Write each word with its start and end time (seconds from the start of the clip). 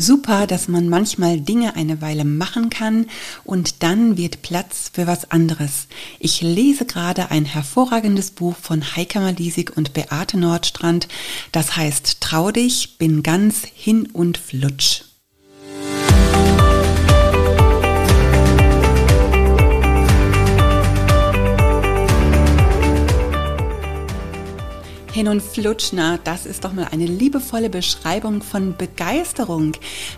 Super, 0.00 0.46
dass 0.46 0.68
man 0.68 0.88
manchmal 0.88 1.40
Dinge 1.40 1.74
eine 1.74 2.00
Weile 2.00 2.24
machen 2.24 2.70
kann 2.70 3.06
und 3.42 3.82
dann 3.82 4.16
wird 4.16 4.42
Platz 4.42 4.92
für 4.94 5.08
was 5.08 5.32
anderes. 5.32 5.88
Ich 6.20 6.40
lese 6.40 6.86
gerade 6.86 7.32
ein 7.32 7.44
hervorragendes 7.44 8.30
Buch 8.30 8.54
von 8.54 8.94
Heike 8.94 9.18
Malisig 9.18 9.76
und 9.76 9.94
Beate 9.94 10.38
Nordstrand. 10.38 11.08
Das 11.50 11.74
heißt 11.74 12.20
Trau 12.20 12.52
dich, 12.52 12.96
bin 12.98 13.24
ganz 13.24 13.64
hin 13.74 14.08
und 14.12 14.38
flutsch. 14.38 15.07
Hin 25.18 25.26
und 25.26 25.42
Flutschner, 25.42 26.20
das 26.22 26.46
ist 26.46 26.64
doch 26.64 26.72
mal 26.72 26.86
eine 26.92 27.06
liebevolle 27.06 27.70
Beschreibung 27.70 28.40
von 28.40 28.76
Begeisterung. 28.76 29.72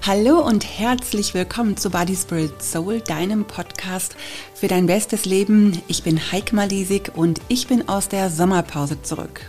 Hallo 0.06 0.46
und 0.46 0.62
herzlich 0.78 1.32
willkommen 1.32 1.78
zu 1.78 1.88
Body 1.88 2.14
Spirit 2.14 2.62
Soul, 2.62 3.00
deinem 3.00 3.46
Podcast 3.46 4.14
für 4.54 4.68
dein 4.68 4.84
bestes 4.84 5.24
Leben. 5.24 5.80
Ich 5.88 6.02
bin 6.02 6.20
Heike 6.30 6.54
Malisig 6.54 7.12
und 7.16 7.40
ich 7.48 7.66
bin 7.66 7.88
aus 7.88 8.08
der 8.08 8.28
Sommerpause 8.28 9.00
zurück. 9.00 9.40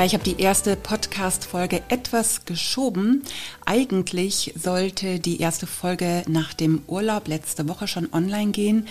Ja, 0.00 0.06
ich 0.06 0.14
habe 0.14 0.24
die 0.24 0.40
erste 0.40 0.76
Podcast-Folge 0.76 1.82
etwas 1.90 2.46
geschoben. 2.46 3.22
Eigentlich 3.70 4.52
sollte 4.60 5.20
die 5.20 5.38
erste 5.38 5.68
Folge 5.68 6.24
nach 6.26 6.54
dem 6.54 6.82
Urlaub 6.88 7.28
letzte 7.28 7.68
Woche 7.68 7.86
schon 7.86 8.12
online 8.12 8.50
gehen. 8.50 8.88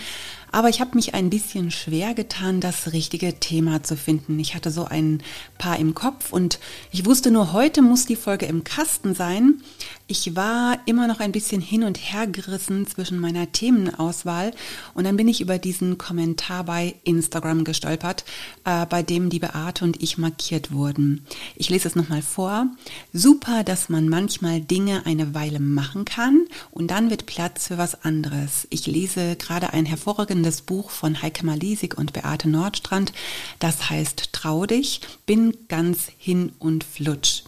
Aber 0.52 0.68
ich 0.68 0.80
habe 0.80 0.96
mich 0.96 1.14
ein 1.14 1.30
bisschen 1.30 1.70
schwer 1.70 2.14
getan, 2.14 2.60
das 2.60 2.92
richtige 2.92 3.38
Thema 3.38 3.82
zu 3.82 3.96
finden. 3.96 4.38
Ich 4.40 4.54
hatte 4.54 4.70
so 4.70 4.84
ein 4.84 5.22
paar 5.58 5.78
im 5.78 5.94
Kopf 5.94 6.32
und 6.32 6.58
ich 6.90 7.06
wusste 7.06 7.30
nur, 7.30 7.52
heute 7.52 7.82
muss 7.82 8.06
die 8.06 8.16
Folge 8.16 8.46
im 8.46 8.64
Kasten 8.64 9.14
sein. 9.14 9.62
Ich 10.08 10.34
war 10.34 10.78
immer 10.86 11.06
noch 11.06 11.20
ein 11.20 11.30
bisschen 11.30 11.60
hin 11.60 11.84
und 11.84 11.98
her 11.98 12.26
gerissen 12.26 12.86
zwischen 12.88 13.20
meiner 13.20 13.52
Themenauswahl 13.52 14.50
und 14.94 15.04
dann 15.04 15.16
bin 15.16 15.28
ich 15.28 15.40
über 15.40 15.58
diesen 15.58 15.98
Kommentar 15.98 16.64
bei 16.64 16.96
Instagram 17.04 17.62
gestolpert, 17.62 18.24
äh, 18.64 18.86
bei 18.86 19.04
dem 19.04 19.30
die 19.30 19.38
Beate 19.38 19.84
und 19.84 20.02
ich 20.02 20.18
markiert 20.18 20.72
wurden. 20.72 21.24
Ich 21.54 21.70
lese 21.70 21.86
es 21.86 21.94
nochmal 21.94 22.22
vor. 22.22 22.66
Super, 23.12 23.62
dass 23.62 23.88
man 23.88 24.08
manchmal 24.08 24.60
Dinge 24.70 25.04
eine 25.04 25.34
Weile 25.34 25.60
machen 25.60 26.04
kann 26.04 26.46
und 26.70 26.90
dann 26.90 27.10
wird 27.10 27.26
Platz 27.26 27.66
für 27.66 27.78
was 27.78 28.04
anderes. 28.04 28.66
Ich 28.70 28.86
lese 28.86 29.36
gerade 29.36 29.72
ein 29.72 29.84
hervorragendes 29.84 30.62
Buch 30.62 30.90
von 30.90 31.22
Heike 31.22 31.44
Malisig 31.44 31.98
und 31.98 32.12
Beate 32.12 32.48
Nordstrand. 32.48 33.12
Das 33.58 33.90
heißt 33.90 34.32
Trau 34.32 34.66
dich, 34.66 35.00
bin 35.26 35.56
ganz 35.68 36.08
hin 36.16 36.52
und 36.58 36.84
flutsch. 36.84 37.42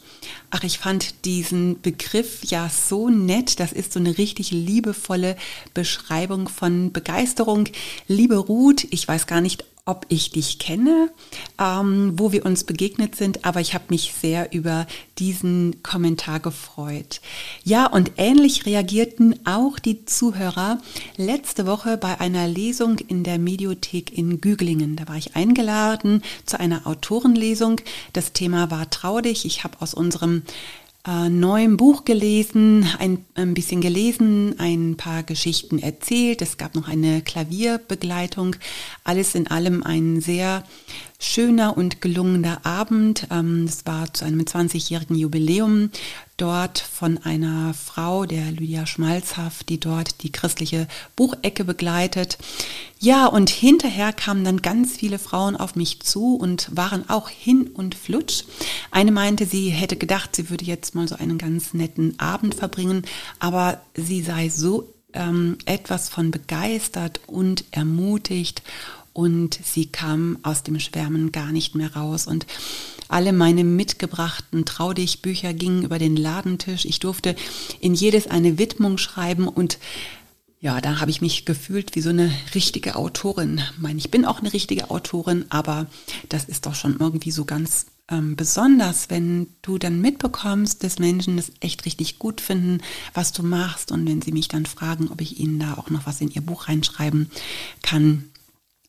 Ach, 0.50 0.62
ich 0.64 0.78
fand 0.78 1.24
diesen 1.24 1.80
Begriff 1.80 2.44
ja 2.44 2.68
so 2.68 3.08
nett. 3.08 3.58
Das 3.58 3.72
ist 3.72 3.92
so 3.92 4.00
eine 4.00 4.18
richtig 4.18 4.50
liebevolle 4.50 5.36
Beschreibung 5.74 6.48
von 6.48 6.92
Begeisterung. 6.92 7.68
Liebe 8.06 8.36
Ruth, 8.36 8.86
ich 8.90 9.06
weiß 9.06 9.26
gar 9.26 9.40
nicht, 9.40 9.64
ob 9.84 10.06
ich 10.10 10.30
dich 10.30 10.60
kenne, 10.60 11.10
ähm, 11.58 12.12
wo 12.14 12.30
wir 12.30 12.46
uns 12.46 12.62
begegnet 12.62 13.16
sind, 13.16 13.44
aber 13.44 13.60
ich 13.60 13.74
habe 13.74 13.86
mich 13.88 14.14
sehr 14.14 14.52
über 14.52 14.86
diesen 15.18 15.82
Kommentar 15.82 16.38
gefreut. 16.38 17.20
Ja, 17.64 17.86
und 17.86 18.12
ähnlich 18.16 18.64
reagierten 18.64 19.44
auch 19.44 19.80
die 19.80 20.04
Zuhörer 20.04 20.80
letzte 21.16 21.66
Woche 21.66 21.96
bei 21.96 22.20
einer 22.20 22.46
Lesung 22.46 22.98
in 23.00 23.24
der 23.24 23.40
Mediothek 23.40 24.16
in 24.16 24.40
Güglingen. 24.40 24.94
Da 24.94 25.08
war 25.08 25.16
ich 25.16 25.34
eingeladen 25.34 26.22
zu 26.46 26.60
einer 26.60 26.86
Autorenlesung. 26.86 27.80
Das 28.12 28.32
Thema 28.32 28.70
war 28.70 28.88
Trau 28.88 29.20
dich. 29.20 29.44
Ich 29.44 29.64
habe 29.64 29.80
aus 29.80 29.94
unserem 29.94 30.42
äh, 31.06 31.28
neuem 31.28 31.76
Buch 31.76 32.04
gelesen, 32.04 32.86
ein, 32.98 33.24
ein 33.34 33.54
bisschen 33.54 33.80
gelesen, 33.80 34.54
ein 34.58 34.96
paar 34.96 35.24
Geschichten 35.24 35.78
erzählt. 35.78 36.42
Es 36.42 36.58
gab 36.58 36.76
noch 36.76 36.88
eine 36.88 37.22
Klavierbegleitung. 37.22 38.56
Alles 39.02 39.34
in 39.34 39.48
allem 39.48 39.82
ein 39.82 40.20
sehr 40.20 40.64
schöner 41.18 41.76
und 41.76 42.00
gelungener 42.00 42.64
Abend. 42.64 43.26
Ähm, 43.30 43.64
es 43.64 43.84
war 43.84 44.12
zu 44.14 44.24
einem 44.24 44.42
20-jährigen 44.42 45.16
Jubiläum 45.16 45.90
dort 46.42 46.80
von 46.80 47.18
einer 47.18 47.72
Frau, 47.72 48.26
der 48.26 48.50
Lydia 48.50 48.84
Schmalzhaft, 48.84 49.68
die 49.68 49.78
dort 49.78 50.24
die 50.24 50.32
christliche 50.32 50.88
Buchecke 51.14 51.64
begleitet. 51.64 52.36
Ja, 52.98 53.26
und 53.26 53.48
hinterher 53.48 54.12
kamen 54.12 54.42
dann 54.42 54.60
ganz 54.60 54.96
viele 54.96 55.20
Frauen 55.20 55.56
auf 55.56 55.76
mich 55.76 56.00
zu 56.00 56.34
und 56.34 56.68
waren 56.76 57.08
auch 57.08 57.28
hin 57.28 57.68
und 57.68 57.94
flutsch. 57.94 58.42
Eine 58.90 59.12
meinte, 59.12 59.46
sie 59.46 59.70
hätte 59.70 59.96
gedacht, 59.96 60.34
sie 60.34 60.50
würde 60.50 60.64
jetzt 60.64 60.96
mal 60.96 61.06
so 61.06 61.14
einen 61.14 61.38
ganz 61.38 61.74
netten 61.74 62.18
Abend 62.18 62.56
verbringen, 62.56 63.04
aber 63.38 63.80
sie 63.94 64.22
sei 64.22 64.48
so 64.48 64.92
ähm, 65.12 65.58
etwas 65.64 66.08
von 66.08 66.32
begeistert 66.32 67.20
und 67.28 67.64
ermutigt 67.70 68.62
und 69.12 69.58
sie 69.62 69.86
kam 69.86 70.38
aus 70.42 70.62
dem 70.62 70.78
Schwärmen 70.80 71.32
gar 71.32 71.52
nicht 71.52 71.74
mehr 71.74 71.94
raus 71.94 72.26
und 72.26 72.46
alle 73.08 73.32
meine 73.32 73.62
mitgebrachten 73.62 74.64
Trau 74.64 74.94
dich 74.94 75.20
Bücher 75.20 75.52
gingen 75.52 75.82
über 75.82 75.98
den 75.98 76.16
Ladentisch. 76.16 76.86
Ich 76.86 76.98
durfte 76.98 77.36
in 77.80 77.94
jedes 77.94 78.26
eine 78.26 78.58
Widmung 78.58 78.96
schreiben 78.96 79.48
und 79.48 79.78
ja, 80.60 80.80
da 80.80 81.00
habe 81.00 81.10
ich 81.10 81.20
mich 81.20 81.44
gefühlt 81.44 81.96
wie 81.96 82.00
so 82.00 82.10
eine 82.10 82.30
richtige 82.54 82.94
Autorin. 82.94 83.60
Ich 83.74 83.82
meine, 83.82 83.98
ich 83.98 84.10
bin 84.10 84.24
auch 84.24 84.38
eine 84.38 84.52
richtige 84.52 84.90
Autorin, 84.90 85.44
aber 85.50 85.86
das 86.28 86.44
ist 86.44 86.66
doch 86.66 86.76
schon 86.76 86.98
irgendwie 87.00 87.32
so 87.32 87.44
ganz 87.44 87.86
ähm, 88.08 88.36
besonders, 88.36 89.10
wenn 89.10 89.48
du 89.62 89.76
dann 89.76 90.00
mitbekommst, 90.00 90.84
dass 90.84 91.00
Menschen 91.00 91.36
es 91.36 91.50
echt 91.60 91.84
richtig 91.84 92.20
gut 92.20 92.40
finden, 92.40 92.78
was 93.12 93.32
du 93.32 93.42
machst 93.42 93.90
und 93.90 94.06
wenn 94.06 94.22
sie 94.22 94.32
mich 94.32 94.48
dann 94.48 94.64
fragen, 94.64 95.08
ob 95.10 95.20
ich 95.20 95.40
ihnen 95.40 95.58
da 95.58 95.74
auch 95.74 95.90
noch 95.90 96.06
was 96.06 96.20
in 96.20 96.30
ihr 96.30 96.42
Buch 96.42 96.68
reinschreiben 96.68 97.28
kann 97.82 98.30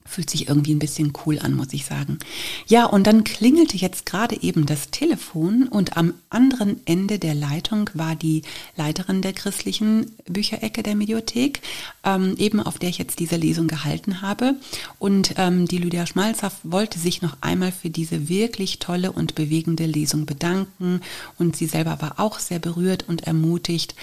Fühlt 0.06 0.30
sich 0.30 0.48
irgendwie 0.48 0.74
ein 0.74 0.80
bisschen 0.80 1.14
cool 1.26 1.40
an, 1.40 1.54
muss 1.56 1.74
ich 1.74 1.86
sagen. 1.86 2.20
Ja, 2.68 2.86
und 2.86 3.08
dann 3.08 3.24
klingelte 3.24 3.78
jetzt 3.78 4.06
gerade 4.06 4.42
eben 4.42 4.66
das 4.66 4.92
Telefon 4.92 5.68
und 5.68 5.98
am 5.98 6.14
anderen 6.30 6.82
Ende 6.86 7.20
der 7.20 7.36
Leitung 7.36 7.90
war 7.94 8.16
die 8.16 8.42
Leiterin 8.76 9.22
der 9.22 9.34
christlichen 9.34 10.12
Bücherecke 10.28 10.84
der 10.84 10.96
Mediothek, 10.96 11.62
ähm, 12.04 12.36
eben 12.38 12.60
auf 12.60 12.80
der 12.80 12.90
ich 12.90 12.98
jetzt 12.98 13.20
diese 13.20 13.38
Lesung 13.38 13.68
gehalten 13.68 14.22
habe. 14.22 14.56
Und 15.00 15.36
ähm, 15.38 15.68
die 15.68 15.78
Lydia 15.78 16.06
Schmalzhaft 16.06 16.58
wollte 16.64 17.00
sich 17.00 17.22
noch 17.22 17.38
einmal 17.42 17.72
für 17.72 17.90
diese 17.90 18.30
wirklich 18.30 18.80
tolle 18.80 19.12
und 19.12 19.36
bewegende 19.36 19.86
Lesung 19.86 20.26
bedanken. 20.26 21.02
Und 21.40 21.56
sie 21.56 21.68
selber 21.68 22.02
war 22.02 22.20
auch 22.20 22.40
sehr 22.40 22.60
berührt 22.60 23.06
und 23.08 23.24
ermutigt. 23.24 23.96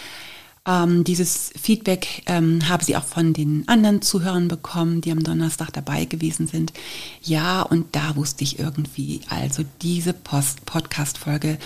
Ähm, 0.67 1.05
dieses 1.05 1.53
Feedback 1.61 2.23
ähm, 2.27 2.69
habe 2.69 2.85
sie 2.85 2.97
auch 2.97 3.05
von 3.05 3.33
den 3.33 3.67
anderen 3.67 4.03
Zuhörern 4.03 4.49
bekommen, 4.49 5.01
die 5.01 5.11
am 5.11 5.23
Donnerstag 5.23 5.73
dabei 5.73 6.05
gewesen 6.05 6.47
sind. 6.47 6.73
Ja, 7.23 7.63
und 7.63 7.97
da 7.97 8.15
wusste 8.17 8.45
ich 8.45 8.59
irgendwie, 8.59 9.23
also 9.29 9.65
diese 9.81 10.13
Podcast-Folge 10.13 11.59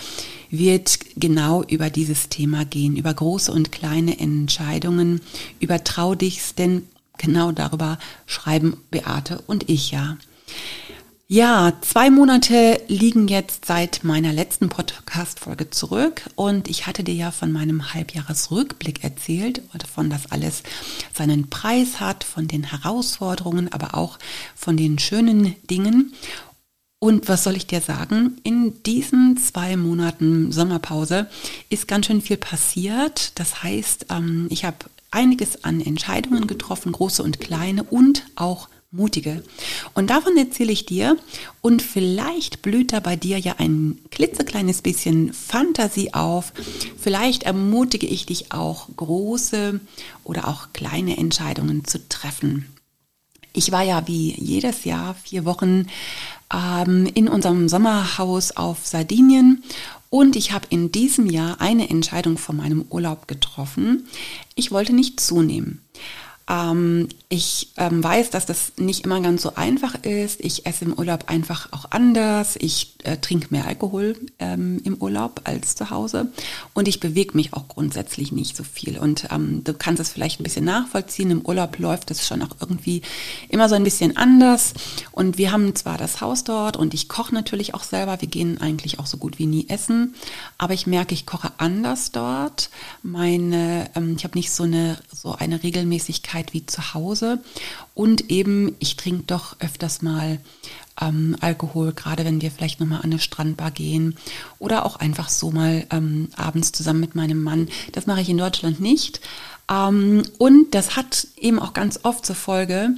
wird 0.50 0.98
genau 1.16 1.64
über 1.64 1.90
dieses 1.90 2.28
Thema 2.28 2.64
gehen, 2.64 2.96
über 2.96 3.12
große 3.12 3.50
und 3.50 3.72
kleine 3.72 4.18
Entscheidungen, 4.20 5.20
über 5.58 5.82
Trau 5.82 6.14
dich's, 6.14 6.54
denn 6.54 6.84
genau 7.18 7.50
darüber 7.52 7.98
schreiben 8.26 8.76
Beate 8.90 9.42
und 9.46 9.68
ich 9.68 9.90
ja. 9.90 10.16
Ja, 11.26 11.72
zwei 11.80 12.10
Monate 12.10 12.82
liegen 12.86 13.28
jetzt 13.28 13.64
seit 13.64 14.04
meiner 14.04 14.30
letzten 14.30 14.68
Podcast-Folge 14.68 15.70
zurück 15.70 16.28
und 16.34 16.68
ich 16.68 16.86
hatte 16.86 17.02
dir 17.02 17.14
ja 17.14 17.30
von 17.30 17.50
meinem 17.50 17.94
Halbjahresrückblick 17.94 19.02
erzählt, 19.02 19.62
davon, 19.72 20.10
dass 20.10 20.30
alles 20.30 20.62
seinen 21.14 21.48
Preis 21.48 21.98
hat, 21.98 22.24
von 22.24 22.46
den 22.46 22.64
Herausforderungen, 22.64 23.72
aber 23.72 23.94
auch 23.94 24.18
von 24.54 24.76
den 24.76 24.98
schönen 24.98 25.56
Dingen. 25.70 26.12
Und 26.98 27.26
was 27.26 27.42
soll 27.44 27.56
ich 27.56 27.66
dir 27.66 27.80
sagen? 27.80 28.36
In 28.44 28.82
diesen 28.82 29.38
zwei 29.38 29.78
Monaten 29.78 30.52
Sommerpause 30.52 31.30
ist 31.70 31.88
ganz 31.88 32.04
schön 32.04 32.20
viel 32.20 32.36
passiert. 32.36 33.38
Das 33.38 33.62
heißt, 33.62 34.06
ähm, 34.10 34.46
ich 34.50 34.66
habe 34.66 34.76
einiges 35.10 35.64
an 35.64 35.80
Entscheidungen 35.80 36.46
getroffen, 36.46 36.92
große 36.92 37.22
und 37.22 37.40
kleine 37.40 37.82
und 37.84 38.26
auch 38.36 38.68
mutige. 38.94 39.42
Und 39.92 40.10
davon 40.10 40.36
erzähle 40.36 40.72
ich 40.72 40.86
dir 40.86 41.16
und 41.60 41.82
vielleicht 41.82 42.62
blüht 42.62 42.92
da 42.92 43.00
bei 43.00 43.16
dir 43.16 43.38
ja 43.38 43.56
ein 43.58 43.98
klitzekleines 44.10 44.82
bisschen 44.82 45.32
Fantasie 45.32 46.14
auf. 46.14 46.52
Vielleicht 46.98 47.42
ermutige 47.42 48.06
ich 48.06 48.26
dich 48.26 48.52
auch 48.52 48.88
große 48.96 49.80
oder 50.22 50.48
auch 50.48 50.68
kleine 50.72 51.16
Entscheidungen 51.16 51.84
zu 51.84 52.08
treffen. 52.08 52.66
Ich 53.52 53.70
war 53.70 53.82
ja 53.82 54.06
wie 54.06 54.34
jedes 54.40 54.84
Jahr 54.84 55.14
vier 55.14 55.44
Wochen 55.44 55.86
ähm, 56.52 57.08
in 57.14 57.28
unserem 57.28 57.68
Sommerhaus 57.68 58.52
auf 58.52 58.86
Sardinien 58.86 59.62
und 60.10 60.36
ich 60.36 60.52
habe 60.52 60.66
in 60.70 60.92
diesem 60.92 61.28
Jahr 61.28 61.60
eine 61.60 61.90
Entscheidung 61.90 62.38
von 62.38 62.56
meinem 62.56 62.84
Urlaub 62.90 63.28
getroffen. 63.28 64.08
Ich 64.54 64.70
wollte 64.70 64.92
nicht 64.92 65.20
zunehmen. 65.20 65.83
Ähm, 66.48 67.08
ich 67.28 67.72
ähm, 67.78 68.04
weiß, 68.04 68.30
dass 68.30 68.46
das 68.46 68.72
nicht 68.76 69.04
immer 69.04 69.20
ganz 69.20 69.42
so 69.42 69.54
einfach 69.54 69.94
ist. 70.02 70.40
Ich 70.40 70.66
esse 70.66 70.84
im 70.84 70.92
Urlaub 70.92 71.24
einfach 71.28 71.72
auch 71.72 71.86
anders. 71.90 72.56
Ich 72.60 72.96
äh, 73.04 73.16
trinke 73.16 73.48
mehr 73.50 73.66
Alkohol 73.66 74.16
ähm, 74.38 74.80
im 74.84 74.96
Urlaub 74.96 75.40
als 75.44 75.74
zu 75.74 75.90
Hause. 75.90 76.30
Und 76.74 76.86
ich 76.86 77.00
bewege 77.00 77.34
mich 77.34 77.54
auch 77.54 77.68
grundsätzlich 77.68 78.30
nicht 78.30 78.56
so 78.56 78.62
viel. 78.62 78.98
Und 78.98 79.28
ähm, 79.30 79.64
du 79.64 79.72
kannst 79.72 80.00
es 80.00 80.10
vielleicht 80.10 80.38
ein 80.38 80.44
bisschen 80.44 80.66
nachvollziehen. 80.66 81.30
Im 81.30 81.46
Urlaub 81.46 81.78
läuft 81.78 82.10
es 82.10 82.26
schon 82.26 82.42
auch 82.42 82.56
irgendwie 82.60 83.02
immer 83.48 83.68
so 83.68 83.74
ein 83.74 83.84
bisschen 83.84 84.16
anders. 84.16 84.74
Und 85.12 85.38
wir 85.38 85.50
haben 85.50 85.74
zwar 85.74 85.96
das 85.96 86.20
Haus 86.20 86.44
dort 86.44 86.76
und 86.76 86.94
ich 86.94 87.08
koche 87.08 87.34
natürlich 87.34 87.74
auch 87.74 87.84
selber. 87.84 88.20
Wir 88.20 88.28
gehen 88.28 88.60
eigentlich 88.60 88.98
auch 88.98 89.06
so 89.06 89.16
gut 89.16 89.38
wie 89.38 89.46
nie 89.46 89.68
essen. 89.68 90.14
Aber 90.58 90.74
ich 90.74 90.86
merke, 90.86 91.14
ich 91.14 91.26
koche 91.26 91.52
anders 91.56 92.12
dort. 92.12 92.70
Meine, 93.02 93.90
ähm, 93.96 94.14
ich 94.16 94.24
habe 94.24 94.36
nicht 94.38 94.52
so 94.52 94.64
eine, 94.64 94.98
so 95.10 95.32
eine 95.32 95.62
Regelmäßigkeit 95.62 96.33
Möglichkeit 96.34 96.52
wie 96.52 96.66
zu 96.66 96.94
Hause. 96.94 97.38
Und 97.94 98.30
eben, 98.30 98.74
ich 98.78 98.96
trinke 98.96 99.24
doch 99.26 99.56
öfters 99.60 100.02
mal 100.02 100.40
ähm, 101.00 101.36
Alkohol, 101.40 101.92
gerade 101.92 102.24
wenn 102.24 102.40
wir 102.40 102.50
vielleicht 102.50 102.80
nochmal 102.80 102.98
an 102.98 103.10
eine 103.10 103.18
Strandbar 103.18 103.70
gehen 103.70 104.16
oder 104.58 104.86
auch 104.86 104.96
einfach 104.96 105.28
so 105.28 105.50
mal 105.50 105.86
ähm, 105.90 106.28
abends 106.36 106.72
zusammen 106.72 107.00
mit 107.00 107.14
meinem 107.14 107.42
Mann. 107.42 107.68
Das 107.92 108.06
mache 108.06 108.20
ich 108.20 108.28
in 108.28 108.38
Deutschland 108.38 108.80
nicht. 108.80 109.20
Ähm, 109.70 110.24
und 110.38 110.74
das 110.74 110.96
hat 110.96 111.26
eben 111.36 111.58
auch 111.58 111.72
ganz 111.72 112.00
oft 112.02 112.26
zur 112.26 112.36
Folge, 112.36 112.90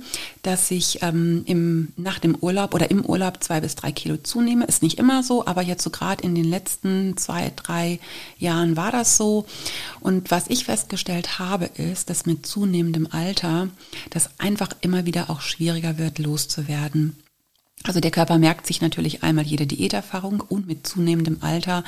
dass 0.42 0.70
ich 0.70 1.02
ähm, 1.02 1.42
im, 1.46 1.92
nach 1.96 2.18
dem 2.18 2.34
Urlaub 2.34 2.74
oder 2.74 2.90
im 2.90 3.04
Urlaub 3.04 3.42
zwei 3.42 3.60
bis 3.60 3.76
drei 3.76 3.92
Kilo 3.92 4.16
zunehme. 4.16 4.64
Ist 4.64 4.82
nicht 4.82 4.98
immer 4.98 5.22
so, 5.22 5.46
aber 5.46 5.62
jetzt 5.62 5.82
so 5.82 5.90
gerade 5.90 6.24
in 6.24 6.34
den 6.34 6.44
letzten 6.44 7.16
zwei, 7.16 7.52
drei 7.54 8.00
Jahren 8.38 8.76
war 8.76 8.90
das 8.90 9.16
so. 9.16 9.46
Und 10.00 10.30
was 10.30 10.48
ich 10.48 10.64
festgestellt 10.64 11.38
habe, 11.38 11.66
ist, 11.66 12.10
dass 12.10 12.26
mit 12.26 12.46
zunehmendem 12.46 13.08
Alter 13.10 13.68
das 14.10 14.30
einfach 14.38 14.70
immer 14.80 15.06
wieder 15.06 15.30
auch 15.30 15.40
schwieriger 15.40 15.98
wird, 15.98 16.18
loszuwerden. 16.18 17.16
Also 17.84 18.00
der 18.00 18.10
Körper 18.10 18.38
merkt 18.38 18.66
sich 18.66 18.80
natürlich 18.80 19.22
einmal 19.22 19.44
jede 19.44 19.66
Diäterfahrung 19.66 20.40
und 20.40 20.66
mit 20.66 20.86
zunehmendem 20.86 21.38
Alter 21.40 21.84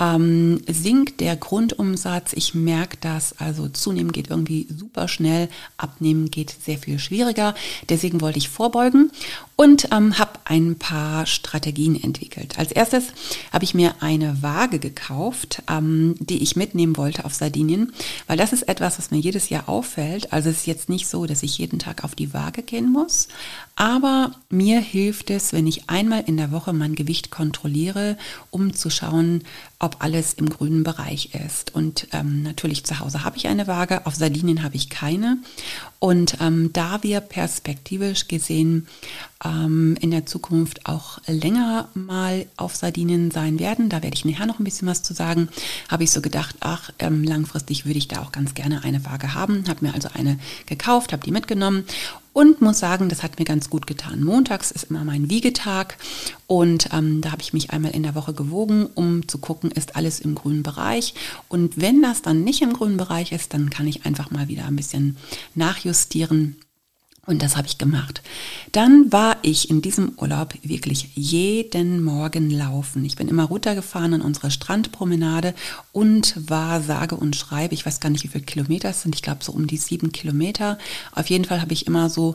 ähm, 0.00 0.62
sinkt 0.66 1.20
der 1.20 1.36
Grundumsatz. 1.36 2.32
Ich 2.32 2.54
merke 2.54 2.96
das, 3.00 3.38
also 3.38 3.68
zunehmen 3.68 4.12
geht 4.12 4.30
irgendwie 4.30 4.66
super 4.68 5.06
schnell, 5.06 5.48
abnehmen 5.76 6.30
geht 6.30 6.56
sehr 6.64 6.78
viel 6.78 6.98
schwieriger. 6.98 7.54
Deswegen 7.88 8.20
wollte 8.20 8.38
ich 8.38 8.48
vorbeugen 8.48 9.12
und 9.60 9.88
ähm, 9.92 10.18
habe 10.18 10.40
ein 10.46 10.76
paar 10.76 11.26
Strategien 11.26 12.02
entwickelt. 12.02 12.58
Als 12.58 12.72
erstes 12.72 13.08
habe 13.52 13.62
ich 13.62 13.74
mir 13.74 13.96
eine 14.00 14.42
Waage 14.42 14.78
gekauft, 14.78 15.62
ähm, 15.68 16.14
die 16.18 16.42
ich 16.42 16.56
mitnehmen 16.56 16.96
wollte 16.96 17.26
auf 17.26 17.34
Sardinien, 17.34 17.92
weil 18.26 18.38
das 18.38 18.54
ist 18.54 18.62
etwas, 18.70 18.96
was 18.96 19.10
mir 19.10 19.18
jedes 19.18 19.50
Jahr 19.50 19.68
auffällt. 19.68 20.32
Also 20.32 20.48
es 20.48 20.60
ist 20.60 20.66
jetzt 20.66 20.88
nicht 20.88 21.08
so, 21.08 21.26
dass 21.26 21.42
ich 21.42 21.58
jeden 21.58 21.78
Tag 21.78 22.04
auf 22.04 22.14
die 22.14 22.32
Waage 22.32 22.62
gehen 22.62 22.90
muss, 22.90 23.28
aber 23.76 24.32
mir 24.48 24.80
hilft 24.80 25.28
es, 25.28 25.52
wenn 25.52 25.66
ich 25.66 25.90
einmal 25.90 26.24
in 26.26 26.38
der 26.38 26.52
Woche 26.52 26.72
mein 26.72 26.94
Gewicht 26.94 27.30
kontrolliere, 27.30 28.16
um 28.50 28.72
zu 28.72 28.88
schauen, 28.88 29.42
ob 29.78 30.02
alles 30.04 30.34
im 30.34 30.48
grünen 30.48 30.84
Bereich 30.84 31.34
ist. 31.34 31.74
Und 31.74 32.08
ähm, 32.12 32.42
natürlich 32.42 32.84
zu 32.84 32.98
Hause 33.00 33.24
habe 33.24 33.36
ich 33.36 33.46
eine 33.46 33.66
Waage, 33.66 34.06
auf 34.06 34.14
Sardinien 34.14 34.62
habe 34.62 34.76
ich 34.76 34.90
keine. 34.90 35.38
Und 35.98 36.36
ähm, 36.40 36.70
da 36.72 37.02
wir 37.02 37.20
perspektivisch 37.20 38.28
gesehen 38.28 38.86
ähm, 39.50 39.96
in 40.00 40.10
der 40.10 40.26
Zukunft 40.26 40.86
auch 40.86 41.18
länger 41.26 41.88
mal 41.94 42.46
auf 42.56 42.76
Sardinien 42.76 43.30
sein 43.30 43.58
werden, 43.58 43.88
da 43.88 44.02
werde 44.02 44.14
ich 44.14 44.24
nachher 44.24 44.46
noch 44.46 44.58
ein 44.58 44.64
bisschen 44.64 44.88
was 44.88 45.02
zu 45.02 45.14
sagen, 45.14 45.48
habe 45.88 46.04
ich 46.04 46.10
so 46.10 46.20
gedacht, 46.20 46.56
ach, 46.60 46.90
ähm, 46.98 47.24
langfristig 47.24 47.84
würde 47.84 47.98
ich 47.98 48.08
da 48.08 48.22
auch 48.22 48.32
ganz 48.32 48.54
gerne 48.54 48.84
eine 48.84 49.04
Waage 49.04 49.34
haben. 49.34 49.64
Habe 49.68 49.86
mir 49.86 49.94
also 49.94 50.08
eine 50.14 50.38
gekauft, 50.66 51.12
habe 51.12 51.24
die 51.24 51.32
mitgenommen 51.32 51.84
und 52.32 52.60
muss 52.60 52.78
sagen, 52.78 53.08
das 53.08 53.22
hat 53.22 53.38
mir 53.38 53.44
ganz 53.44 53.70
gut 53.70 53.86
getan. 53.86 54.22
Montags 54.22 54.70
ist 54.70 54.84
immer 54.84 55.04
mein 55.04 55.28
Wiegetag 55.30 55.96
und 56.46 56.88
ähm, 56.92 57.20
da 57.20 57.32
habe 57.32 57.42
ich 57.42 57.52
mich 57.52 57.70
einmal 57.70 57.92
in 57.92 58.04
der 58.04 58.14
Woche 58.14 58.32
gewogen, 58.32 58.86
um 58.94 59.26
zu 59.26 59.38
gucken, 59.38 59.70
ist 59.70 59.96
alles 59.96 60.20
im 60.20 60.34
grünen 60.34 60.62
Bereich. 60.62 61.14
Und 61.48 61.80
wenn 61.80 62.02
das 62.02 62.22
dann 62.22 62.44
nicht 62.44 62.62
im 62.62 62.72
grünen 62.72 62.96
Bereich 62.96 63.32
ist, 63.32 63.52
dann 63.52 63.70
kann 63.70 63.88
ich 63.88 64.06
einfach 64.06 64.30
mal 64.30 64.48
wieder 64.48 64.66
ein 64.66 64.76
bisschen 64.76 65.16
nachjustieren 65.54 66.56
und 67.30 67.42
das 67.42 67.56
habe 67.56 67.68
ich 67.68 67.78
gemacht. 67.78 68.22
Dann 68.72 69.12
war 69.12 69.36
ich 69.42 69.70
in 69.70 69.82
diesem 69.82 70.12
Urlaub 70.16 70.54
wirklich 70.62 71.10
jeden 71.14 72.02
Morgen 72.02 72.50
laufen. 72.50 73.04
Ich 73.04 73.14
bin 73.14 73.28
immer 73.28 73.44
runtergefahren 73.44 74.14
an 74.14 74.20
unsere 74.20 74.50
Strandpromenade 74.50 75.54
und 75.92 76.34
war 76.50 76.80
sage 76.80 77.14
und 77.14 77.36
schreibe, 77.36 77.74
ich 77.74 77.86
weiß 77.86 78.00
gar 78.00 78.10
nicht, 78.10 78.24
wie 78.24 78.28
viele 78.28 78.44
Kilometer 78.44 78.90
es 78.90 79.02
sind, 79.02 79.14
ich 79.14 79.22
glaube 79.22 79.44
so 79.44 79.52
um 79.52 79.68
die 79.68 79.76
sieben 79.76 80.10
Kilometer. 80.10 80.76
Auf 81.12 81.30
jeden 81.30 81.44
Fall 81.44 81.60
habe 81.60 81.72
ich 81.72 81.86
immer 81.86 82.10
so 82.10 82.34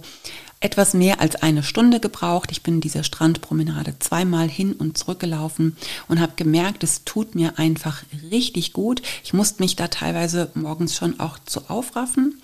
etwas 0.59 0.93
mehr 0.93 1.21
als 1.21 1.35
eine 1.35 1.63
Stunde 1.63 1.99
gebraucht. 1.99 2.51
Ich 2.51 2.63
bin 2.63 2.81
diese 2.81 3.03
Strandpromenade 3.03 3.99
zweimal 3.99 4.47
hin 4.47 4.73
und 4.73 4.97
zurück 4.97 5.19
gelaufen 5.19 5.77
und 6.07 6.19
habe 6.19 6.33
gemerkt, 6.35 6.83
es 6.83 7.03
tut 7.03 7.35
mir 7.35 7.59
einfach 7.59 8.03
richtig 8.31 8.73
gut. 8.73 9.01
Ich 9.23 9.33
musste 9.33 9.61
mich 9.61 9.75
da 9.75 9.87
teilweise 9.87 10.49
morgens 10.55 10.95
schon 10.95 11.19
auch 11.19 11.37
zu 11.45 11.69
aufraffen, 11.69 12.41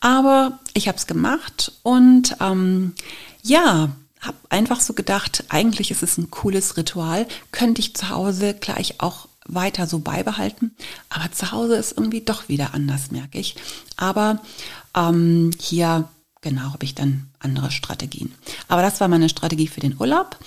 aber 0.00 0.58
ich 0.74 0.88
habe 0.88 0.98
es 0.98 1.06
gemacht 1.06 1.72
und 1.82 2.36
ähm, 2.40 2.94
ja, 3.42 3.90
habe 4.20 4.36
einfach 4.50 4.80
so 4.80 4.92
gedacht, 4.92 5.44
eigentlich 5.48 5.90
ist 5.90 6.02
es 6.02 6.18
ein 6.18 6.30
cooles 6.30 6.76
Ritual, 6.76 7.26
könnte 7.52 7.80
ich 7.80 7.94
zu 7.94 8.10
Hause 8.10 8.54
gleich 8.54 9.00
auch 9.00 9.28
weiter 9.46 9.86
so 9.86 9.98
beibehalten. 9.98 10.74
Aber 11.08 11.32
zu 11.32 11.52
Hause 11.52 11.76
ist 11.76 11.92
irgendwie 11.92 12.20
doch 12.20 12.48
wieder 12.48 12.74
anders, 12.74 13.10
merke 13.10 13.38
ich. 13.38 13.56
Aber 13.96 14.40
ähm, 14.94 15.50
hier 15.58 16.08
genau 16.40 16.72
habe 16.72 16.84
ich 16.84 16.94
dann 16.94 17.28
andere 17.38 17.70
Strategien. 17.70 18.32
Aber 18.68 18.82
das 18.82 19.00
war 19.00 19.08
meine 19.08 19.28
Strategie 19.28 19.68
für 19.68 19.80
den 19.80 19.96
Urlaub. 19.98 20.38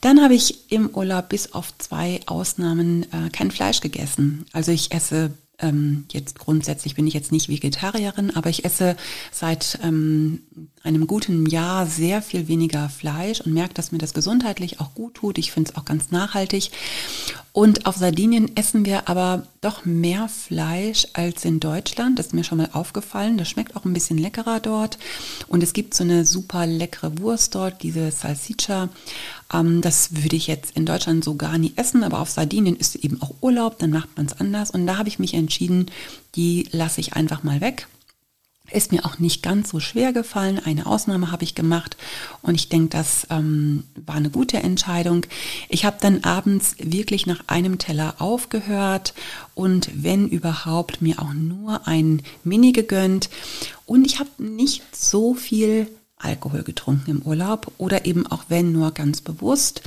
Dann 0.00 0.22
habe 0.22 0.34
ich 0.34 0.70
im 0.72 0.88
Urlaub 0.90 1.28
bis 1.28 1.52
auf 1.52 1.76
zwei 1.78 2.20
Ausnahmen 2.26 3.04
äh, 3.12 3.30
kein 3.30 3.50
Fleisch 3.50 3.80
gegessen. 3.80 4.46
Also 4.52 4.72
ich 4.72 4.92
esse 4.92 5.32
ähm, 5.58 6.06
jetzt 6.10 6.38
grundsätzlich 6.38 6.94
bin 6.94 7.06
ich 7.06 7.14
jetzt 7.14 7.32
nicht 7.32 7.48
Vegetarierin, 7.48 8.34
aber 8.34 8.50
ich 8.50 8.64
esse 8.64 8.96
seit 9.30 9.78
ähm, 9.82 10.42
einem 10.84 11.06
guten 11.06 11.46
Jahr 11.46 11.86
sehr 11.86 12.22
viel 12.22 12.48
weniger 12.48 12.88
Fleisch 12.88 13.40
und 13.40 13.52
merke, 13.52 13.74
dass 13.74 13.92
mir 13.92 13.98
das 13.98 14.14
gesundheitlich 14.14 14.80
auch 14.80 14.94
gut 14.94 15.14
tut. 15.14 15.38
Ich 15.38 15.52
finde 15.52 15.70
es 15.70 15.76
auch 15.76 15.84
ganz 15.84 16.10
nachhaltig. 16.10 16.70
Und 17.52 17.84
auf 17.84 17.96
Sardinien 17.96 18.56
essen 18.56 18.86
wir 18.86 19.08
aber 19.08 19.46
doch 19.60 19.84
mehr 19.84 20.28
Fleisch 20.28 21.06
als 21.12 21.44
in 21.44 21.60
Deutschland. 21.60 22.18
Das 22.18 22.28
ist 22.28 22.32
mir 22.32 22.44
schon 22.44 22.58
mal 22.58 22.70
aufgefallen. 22.72 23.36
Das 23.36 23.48
schmeckt 23.48 23.76
auch 23.76 23.84
ein 23.84 23.92
bisschen 23.92 24.16
leckerer 24.16 24.58
dort. 24.58 24.98
Und 25.48 25.62
es 25.62 25.74
gibt 25.74 25.92
so 25.92 26.02
eine 26.02 26.24
super 26.24 26.66
leckere 26.66 27.18
Wurst 27.18 27.54
dort, 27.54 27.82
diese 27.82 28.10
Salsiccia. 28.10 28.88
Ähm, 29.52 29.82
das 29.82 30.22
würde 30.22 30.36
ich 30.36 30.46
jetzt 30.46 30.74
in 30.76 30.86
Deutschland 30.86 31.24
so 31.24 31.34
gar 31.34 31.58
nie 31.58 31.74
essen, 31.76 32.04
aber 32.04 32.20
auf 32.20 32.30
Sardinien 32.30 32.76
ist 32.76 32.96
eben 32.96 33.20
auch 33.20 33.34
Urlaub, 33.42 33.78
dann 33.78 33.90
macht 33.90 34.16
man 34.16 34.26
es 34.26 34.40
anders. 34.40 34.70
Und 34.70 34.86
da 34.86 34.96
habe 34.96 35.10
ich 35.10 35.18
mich 35.18 35.34
entschieden, 35.34 35.90
die 36.34 36.66
lasse 36.72 37.00
ich 37.00 37.12
einfach 37.12 37.42
mal 37.42 37.60
weg. 37.60 37.86
Ist 38.70 38.92
mir 38.92 39.04
auch 39.04 39.18
nicht 39.18 39.42
ganz 39.42 39.68
so 39.68 39.80
schwer 39.80 40.12
gefallen. 40.12 40.58
Eine 40.64 40.86
Ausnahme 40.86 41.30
habe 41.30 41.44
ich 41.44 41.54
gemacht 41.54 41.96
und 42.40 42.54
ich 42.54 42.68
denke, 42.68 42.88
das 42.96 43.26
ähm, 43.28 43.84
war 44.06 44.14
eine 44.14 44.30
gute 44.30 44.58
Entscheidung. 44.58 45.26
Ich 45.68 45.84
habe 45.84 45.98
dann 46.00 46.24
abends 46.24 46.76
wirklich 46.78 47.26
nach 47.26 47.42
einem 47.48 47.78
Teller 47.78 48.14
aufgehört 48.18 49.14
und 49.54 49.90
wenn 49.94 50.28
überhaupt 50.28 51.02
mir 51.02 51.20
auch 51.20 51.34
nur 51.34 51.86
ein 51.86 52.22
Mini 52.44 52.72
gegönnt. 52.72 53.28
Und 53.84 54.06
ich 54.06 54.20
habe 54.20 54.30
nicht 54.38 54.82
so 54.96 55.34
viel 55.34 55.88
Alkohol 56.22 56.62
getrunken 56.62 57.10
im 57.10 57.22
Urlaub 57.22 57.72
oder 57.78 58.06
eben 58.06 58.26
auch 58.26 58.44
wenn 58.48 58.72
nur 58.72 58.92
ganz 58.92 59.20
bewusst 59.20 59.82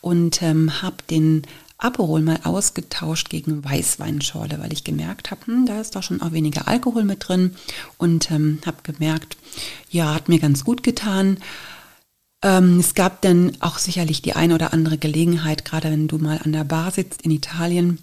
und 0.00 0.42
ähm, 0.42 0.82
habe 0.82 0.96
den 1.08 1.42
Aperol 1.78 2.22
mal 2.22 2.40
ausgetauscht 2.44 3.28
gegen 3.28 3.64
Weißweinschorle, 3.64 4.58
weil 4.58 4.72
ich 4.72 4.84
gemerkt 4.84 5.30
habe, 5.30 5.46
hm, 5.46 5.66
da 5.66 5.80
ist 5.80 5.94
doch 5.94 6.02
schon 6.02 6.22
auch 6.22 6.32
weniger 6.32 6.68
Alkohol 6.68 7.04
mit 7.04 7.28
drin 7.28 7.54
und 7.98 8.30
ähm, 8.30 8.60
habe 8.64 8.78
gemerkt, 8.82 9.36
ja, 9.90 10.14
hat 10.14 10.28
mir 10.28 10.38
ganz 10.38 10.64
gut 10.64 10.82
getan. 10.82 11.38
Ähm, 12.42 12.80
es 12.80 12.94
gab 12.94 13.20
dann 13.22 13.52
auch 13.60 13.78
sicherlich 13.78 14.22
die 14.22 14.34
eine 14.34 14.54
oder 14.54 14.72
andere 14.72 14.98
Gelegenheit, 14.98 15.64
gerade 15.64 15.90
wenn 15.90 16.08
du 16.08 16.18
mal 16.18 16.40
an 16.42 16.52
der 16.52 16.64
Bar 16.64 16.92
sitzt 16.92 17.22
in 17.22 17.30
Italien, 17.30 17.98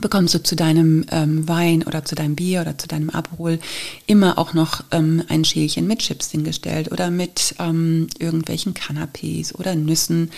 bekommst 0.00 0.34
du 0.34 0.42
zu 0.42 0.54
deinem 0.54 1.04
ähm, 1.10 1.48
Wein 1.48 1.82
oder 1.82 2.04
zu 2.04 2.14
deinem 2.14 2.36
Bier 2.36 2.60
oder 2.60 2.78
zu 2.78 2.86
deinem 2.86 3.10
Aperol 3.10 3.58
immer 4.06 4.38
auch 4.38 4.54
noch 4.54 4.84
ähm, 4.92 5.24
ein 5.28 5.44
Schälchen 5.44 5.86
mit 5.86 5.98
Chips 6.00 6.30
hingestellt 6.30 6.92
oder 6.92 7.10
mit 7.10 7.56
ähm, 7.58 8.06
irgendwelchen 8.18 8.74
Canapés 8.74 9.54
oder 9.54 9.74
Nüssen. 9.74 10.30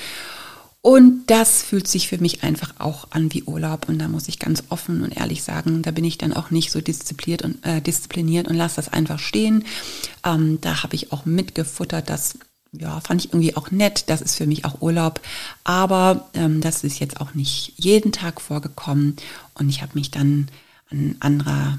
Und 0.82 1.26
das 1.28 1.62
fühlt 1.62 1.86
sich 1.86 2.08
für 2.08 2.18
mich 2.18 2.42
einfach 2.42 2.74
auch 2.78 3.06
an 3.10 3.32
wie 3.32 3.44
Urlaub. 3.44 3.88
Und 3.88 4.00
da 4.00 4.08
muss 4.08 4.26
ich 4.26 4.40
ganz 4.40 4.64
offen 4.68 5.02
und 5.02 5.16
ehrlich 5.16 5.44
sagen, 5.44 5.82
da 5.82 5.92
bin 5.92 6.04
ich 6.04 6.18
dann 6.18 6.32
auch 6.32 6.50
nicht 6.50 6.72
so 6.72 6.80
diszipliniert 6.80 7.42
und, 7.42 7.64
äh, 7.64 7.80
diszipliniert 7.80 8.48
und 8.48 8.56
lasse 8.56 8.76
das 8.76 8.92
einfach 8.92 9.20
stehen. 9.20 9.64
Ähm, 10.26 10.58
da 10.60 10.82
habe 10.82 10.96
ich 10.96 11.12
auch 11.12 11.24
mitgefuttert, 11.24 12.10
dass 12.10 12.34
ja, 12.72 13.00
fand 13.00 13.24
ich 13.24 13.32
irgendwie 13.32 13.56
auch 13.56 13.70
nett. 13.70 14.04
Das 14.08 14.22
ist 14.22 14.36
für 14.36 14.46
mich 14.46 14.64
auch 14.64 14.80
Urlaub. 14.80 15.20
Aber 15.62 16.28
ähm, 16.34 16.60
das 16.60 16.82
ist 16.82 16.98
jetzt 16.98 17.20
auch 17.20 17.34
nicht 17.34 17.74
jeden 17.76 18.10
Tag 18.10 18.40
vorgekommen. 18.40 19.16
Und 19.54 19.68
ich 19.68 19.82
habe 19.82 19.92
mich 19.94 20.10
dann 20.10 20.48
an 20.90 21.16
anderer 21.20 21.78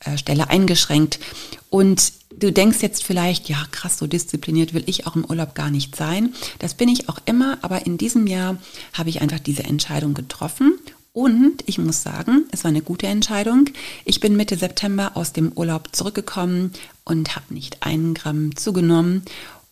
äh, 0.00 0.18
Stelle 0.18 0.48
eingeschränkt. 0.48 1.20
Und 1.68 2.12
du 2.40 2.52
denkst 2.52 2.78
jetzt 2.82 3.04
vielleicht, 3.04 3.48
ja 3.48 3.64
krass, 3.70 3.98
so 3.98 4.06
diszipliniert 4.06 4.74
will 4.74 4.82
ich 4.86 5.06
auch 5.06 5.14
im 5.14 5.24
Urlaub 5.24 5.54
gar 5.54 5.70
nicht 5.70 5.94
sein. 5.94 6.34
Das 6.58 6.74
bin 6.74 6.88
ich 6.88 7.08
auch 7.08 7.18
immer, 7.26 7.58
aber 7.62 7.86
in 7.86 7.98
diesem 7.98 8.26
Jahr 8.26 8.58
habe 8.92 9.10
ich 9.10 9.20
einfach 9.20 9.38
diese 9.38 9.64
Entscheidung 9.64 10.14
getroffen 10.14 10.78
und 11.12 11.64
ich 11.66 11.78
muss 11.78 12.02
sagen, 12.02 12.44
es 12.52 12.62
war 12.62 12.68
eine 12.68 12.82
gute 12.82 13.08
Entscheidung. 13.08 13.66
Ich 14.04 14.20
bin 14.20 14.36
Mitte 14.36 14.56
September 14.56 15.12
aus 15.14 15.32
dem 15.32 15.52
Urlaub 15.52 15.88
zurückgekommen 15.92 16.72
und 17.04 17.34
habe 17.34 17.52
nicht 17.52 17.82
einen 17.82 18.14
Gramm 18.14 18.56
zugenommen. 18.56 19.22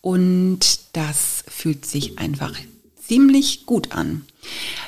Und 0.01 0.79
das 0.93 1.43
fühlt 1.47 1.85
sich 1.85 2.19
einfach 2.19 2.53
ziemlich 3.01 3.65
gut 3.65 3.93
an. 3.93 4.25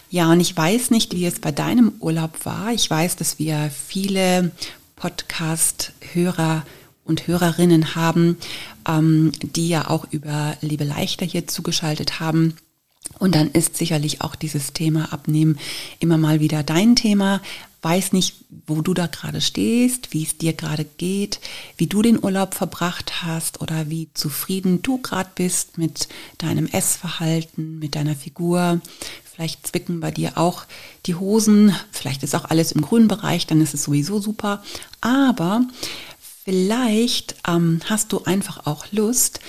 Ja, 0.10 0.30
und 0.32 0.42
ich 0.42 0.56
weiß 0.56 0.92
nicht, 0.92 1.16
wie 1.16 1.26
es 1.26 1.40
bei 1.40 1.52
deinem 1.52 1.94
Urlaub 2.00 2.46
war. 2.46 2.74
Ich 2.74 2.90
weiß, 2.90 3.16
dass 3.16 3.40
wir 3.40 3.72
viele 3.72 4.52
Podcast-Hörer 4.98 6.66
und 7.12 7.28
Hörerinnen 7.28 7.94
haben, 7.94 8.38
ähm, 8.88 9.32
die 9.44 9.70
ja 9.70 9.90
auch 9.90 10.08
über 10.10 10.58
Liebe 10.62 10.86
leichter 10.86 11.26
hier 11.26 11.46
zugeschaltet 11.46 12.20
haben. 12.20 12.56
Und 13.20 13.36
dann 13.36 13.52
ist 13.52 13.78
sicherlich 13.78 14.22
auch 14.22 14.36
dieses 14.36 14.74
Thema 14.74 15.14
Abnehmen 15.14 15.60
immer 16.00 16.18
mal 16.18 16.40
wieder 16.40 16.64
dein 16.64 16.96
Thema. 16.96 17.42
Weiß 17.84 18.14
nicht, 18.14 18.36
wo 18.68 18.82
du 18.82 18.94
da 18.94 19.08
gerade 19.08 19.42
stehst, 19.42 20.14
wie 20.14 20.24
es 20.24 20.38
dir 20.38 20.54
gerade 20.54 20.86
geht, 20.86 21.40
wie 21.78 21.88
du 21.88 22.02
den 22.02 22.24
Urlaub 22.24 22.54
verbracht 22.54 23.24
hast 23.24 23.60
oder 23.60 23.90
wie 23.90 24.08
zufrieden 24.14 24.82
du 24.82 25.00
gerade 25.00 25.32
bist 25.36 25.78
mit 25.78 26.08
deinem 26.38 26.68
Essverhalten, 26.68 27.80
mit 27.80 27.96
deiner 27.96 28.16
Figur. 28.16 28.82
Vielleicht 29.34 29.68
zwicken 29.68 30.00
bei 30.00 30.12
dir 30.12 30.38
auch 30.38 30.66
die 31.08 31.16
Hosen, 31.16 31.76
vielleicht 31.92 32.22
ist 32.22 32.36
auch 32.36 32.46
alles 32.46 32.72
im 32.74 32.82
grünen 32.82 33.08
Bereich, 33.08 33.48
dann 33.48 33.62
ist 33.62 33.74
es 33.74 33.84
sowieso 33.84 34.20
super. 34.20 34.64
Aber 35.02 35.62
vielleicht 36.44 37.36
ähm, 37.48 37.82
hast 37.86 38.12
du 38.14 38.24
einfach 38.24 38.66
auch 38.66 38.86
Lust, 38.92 39.40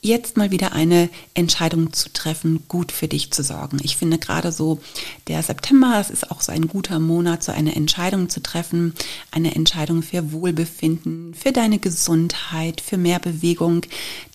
jetzt 0.00 0.36
mal 0.36 0.50
wieder 0.50 0.72
eine 0.72 1.10
Entscheidung 1.34 1.92
zu 1.92 2.12
treffen, 2.12 2.64
gut 2.68 2.92
für 2.92 3.08
dich 3.08 3.32
zu 3.32 3.42
sorgen. 3.42 3.78
Ich 3.82 3.96
finde 3.96 4.18
gerade 4.18 4.52
so 4.52 4.78
der 5.26 5.42
September, 5.42 5.94
das 5.98 6.10
ist 6.10 6.30
auch 6.30 6.40
so 6.40 6.52
ein 6.52 6.68
guter 6.68 7.00
Monat, 7.00 7.42
so 7.42 7.52
eine 7.52 7.74
Entscheidung 7.74 8.28
zu 8.28 8.40
treffen, 8.40 8.94
eine 9.32 9.54
Entscheidung 9.54 10.02
für 10.02 10.32
Wohlbefinden, 10.32 11.34
für 11.34 11.52
deine 11.52 11.78
Gesundheit, 11.78 12.80
für 12.80 12.96
mehr 12.96 13.18
Bewegung. 13.18 13.82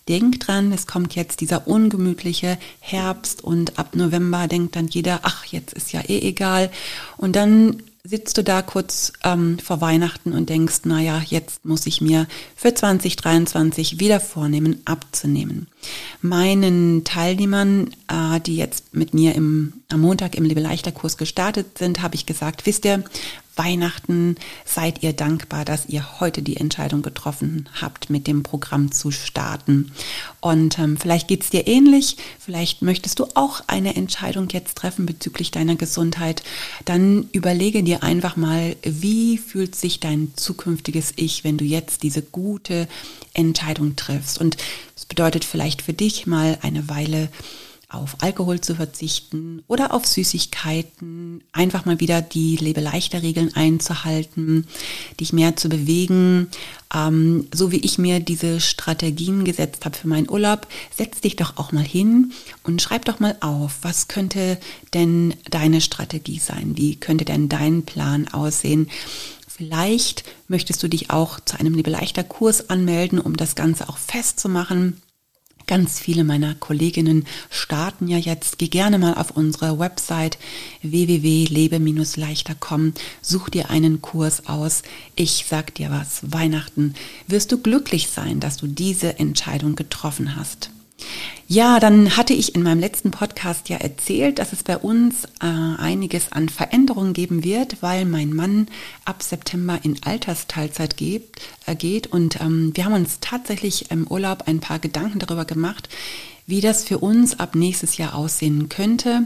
Denk 0.10 0.42
dran, 0.42 0.74
es 0.74 0.86
kommt 0.86 1.16
jetzt 1.16 1.40
dieser 1.40 1.66
ungemütliche 1.66 2.58
Herbst 2.82 3.42
und 3.42 3.80
ab 3.80 3.96
November 3.96 4.50
denkt 4.50 4.76
dann 4.76 4.88
jeder, 4.88 5.22
ach, 5.24 5.46
jetzt 5.46 5.74
ist 5.74 5.94
ja 5.94 6.02
eh 6.02 6.20
egal. 6.28 6.72
Und 7.16 7.38
dann 7.38 7.82
sitzt 8.06 8.38
du 8.38 8.44
da 8.44 8.62
kurz 8.62 9.14
ähm, 9.24 9.58
vor 9.60 9.80
Weihnachten 9.80 10.34
und 10.34 10.50
denkst, 10.50 10.82
naja, 10.84 11.22
jetzt 11.26 11.64
muss 11.64 11.86
ich 11.86 12.02
mir 12.02 12.28
für 12.54 12.74
2023 12.74 14.02
wieder 14.02 14.20
vornehmen, 14.20 14.82
abzunehmen. 14.84 15.68
Meinen 16.22 17.06
Teilnehmern, 17.06 17.96
äh, 18.10 18.42
die 18.42 18.58
jetzt 18.58 18.94
mit 18.94 19.14
mir 19.14 19.36
im, 19.36 19.72
am 19.90 20.02
Montag 20.02 20.36
im 20.36 20.44
Lebe 20.44 20.60
leichter 20.60 20.92
Kurs 20.92 21.16
gestartet 21.16 21.78
sind, 21.78 22.02
habe 22.02 22.16
ich 22.16 22.26
gesagt, 22.26 22.66
wisst 22.66 22.84
ihr, 22.84 23.06
Weihnachten 23.56 24.36
seid 24.66 25.04
ihr 25.04 25.14
dankbar, 25.14 25.66
dass 25.66 25.88
ihr 25.88 26.20
heute 26.20 26.42
die 26.42 26.58
Entscheidung 26.58 27.02
getroffen 27.02 27.70
habt, 27.80 28.10
mit 28.10 28.28
dem 28.28 28.44
Programm 28.44 28.92
zu 28.92 29.12
starten. 29.12 29.92
Und 30.42 30.80
ähm, 30.80 30.98
vielleicht 30.98 31.28
geht's 31.28 31.50
dir 31.50 31.68
ähnlich, 31.68 32.18
vielleicht 32.40 32.82
möchtest 32.82 33.20
du 33.20 33.28
auch 33.36 33.62
eine 33.68 33.96
Entscheidung 33.96 34.50
jetzt 34.50 34.78
treffen 34.78 35.06
bezüglich 35.06 35.52
deiner 35.52 35.76
Gesundheit. 35.76 36.44
Dann 36.86 37.30
überlege 37.32 37.84
dir 37.84 38.04
einfach 38.04 38.36
mal, 38.36 38.76
wie 38.84 39.38
fühlt 39.38 39.76
sich 39.76 40.00
dein 40.00 40.34
zukünftiges 40.36 41.14
Ich, 41.16 41.44
wenn 41.44 41.58
du 41.58 41.66
jetzt 41.66 42.04
diese 42.04 42.22
gute 42.22 42.88
Entscheidung 43.34 43.96
triffst. 43.96 44.40
Und 44.40 44.58
es 44.96 45.06
bedeutet 45.06 45.46
vielleicht 45.46 45.82
für 45.82 45.94
dich 45.94 46.26
mal 46.26 46.58
eine 46.62 46.90
Weile 46.90 47.30
auf 47.94 48.18
Alkohol 48.22 48.60
zu 48.60 48.76
verzichten 48.76 49.64
oder 49.68 49.94
auf 49.94 50.06
Süßigkeiten, 50.06 51.44
einfach 51.52 51.86
mal 51.86 52.00
wieder 52.00 52.22
die 52.22 52.56
lebeleichter 52.56 53.22
Regeln 53.22 53.56
einzuhalten, 53.56 54.68
dich 55.20 55.34
mehr 55.34 55.56
zu 55.56 55.70
bewegen, 55.70 56.48
ähm, 56.94 57.48
so 57.54 57.72
wie 57.72 57.80
ich 57.80 57.98
mir 57.98 58.20
diese 58.20 58.60
Strategien 58.60 59.44
gesetzt 59.44 59.86
habe 59.86 59.96
für 59.96 60.08
meinen 60.08 60.30
Urlaub, 60.30 60.68
setz 60.96 61.22
dich 61.22 61.36
doch 61.36 61.58
auch 61.58 61.72
mal 61.72 61.86
hin 61.86 62.34
und 62.64 62.82
schreib 62.82 63.06
doch 63.06 63.20
mal 63.20 63.38
auf, 63.42 63.80
was 63.82 64.08
könnte 64.08 64.58
denn 64.94 65.36
deine 65.50 65.82
Strategie 65.82 66.40
sein, 66.40 66.76
wie 66.76 66.96
könnte 66.96 67.26
denn 67.26 67.50
dein 67.50 67.84
Plan 67.84 68.28
aussehen, 68.28 68.90
Vielleicht 69.56 70.24
möchtest 70.48 70.82
du 70.82 70.88
dich 70.88 71.12
auch 71.12 71.40
zu 71.40 71.60
einem 71.60 71.76
Lebeleichter 71.76 72.24
Kurs 72.24 72.72
anmelden, 72.72 73.20
um 73.20 73.38
das 73.38 73.54
Ganze 73.54 73.88
auch 73.88 73.98
festzumachen. 73.98 75.03
Ganz 75.74 76.00
viele 76.00 76.24
meiner 76.24 76.54
Kolleginnen 76.54 77.26
starten 77.50 78.08
ja 78.08 78.20
jetzt. 78.20 78.60
Geh 78.60 78.68
gerne 78.68 79.00
mal 79.00 79.16
auf 79.16 79.32
unsere 79.32 79.80
Website 79.80 80.38
www.lebe-leichter.com. 80.84 82.94
Such 83.24 83.50
dir 83.50 83.72
einen 83.72 84.00
Kurs 84.00 84.46
aus. 84.46 84.84
Ich 85.16 85.48
sag 85.50 85.74
dir 85.74 85.90
was. 85.90 86.32
Weihnachten 86.32 86.94
wirst 87.26 87.52
du 87.52 87.58
glücklich 87.58 88.10
sein, 88.10 88.40
dass 88.40 88.58
du 88.58 88.68
diese 88.68 89.18
Entscheidung 89.18 89.76
getroffen 89.76 90.36
hast. 90.36 90.70
Ja, 91.48 91.80
dann 91.80 92.16
hatte 92.18 92.34
ich 92.34 92.56
in 92.56 92.64
meinem 92.64 92.80
letzten 92.80 93.12
Podcast 93.12 93.70
ja 93.70 93.78
erzählt, 93.78 94.40
dass 94.40 94.54
es 94.54 94.64
bei 94.64 94.78
uns 94.78 95.26
äh, 95.42 95.46
einiges 95.46 96.32
an 96.32 96.50
Veränderungen 96.50 97.14
geben 97.14 97.44
wird, 97.44 97.82
weil 97.82 98.06
mein 98.06 98.34
Mann 98.34 98.68
ab 99.06 99.22
September 99.22 99.80
in 99.84 100.02
Altersteilzeit 100.04 100.98
geht. 100.98 101.24
Äh, 101.66 101.76
geht 101.76 102.08
und 102.08 102.40
ähm, 102.42 102.72
wir 102.74 102.86
haben 102.86 102.94
uns 102.94 103.20
tatsächlich 103.20 103.92
im 103.92 104.08
Urlaub 104.08 104.48
ein 104.48 104.62
paar 104.62 104.80
Gedanken 104.80 105.20
darüber 105.20 105.46
gemacht, 105.46 105.90
wie 106.48 106.62
das 106.62 106.86
für 106.86 106.98
uns 107.00 107.40
ab 107.40 107.56
nächstes 107.56 107.98
Jahr 107.98 108.16
aussehen 108.16 108.70
könnte 108.70 109.26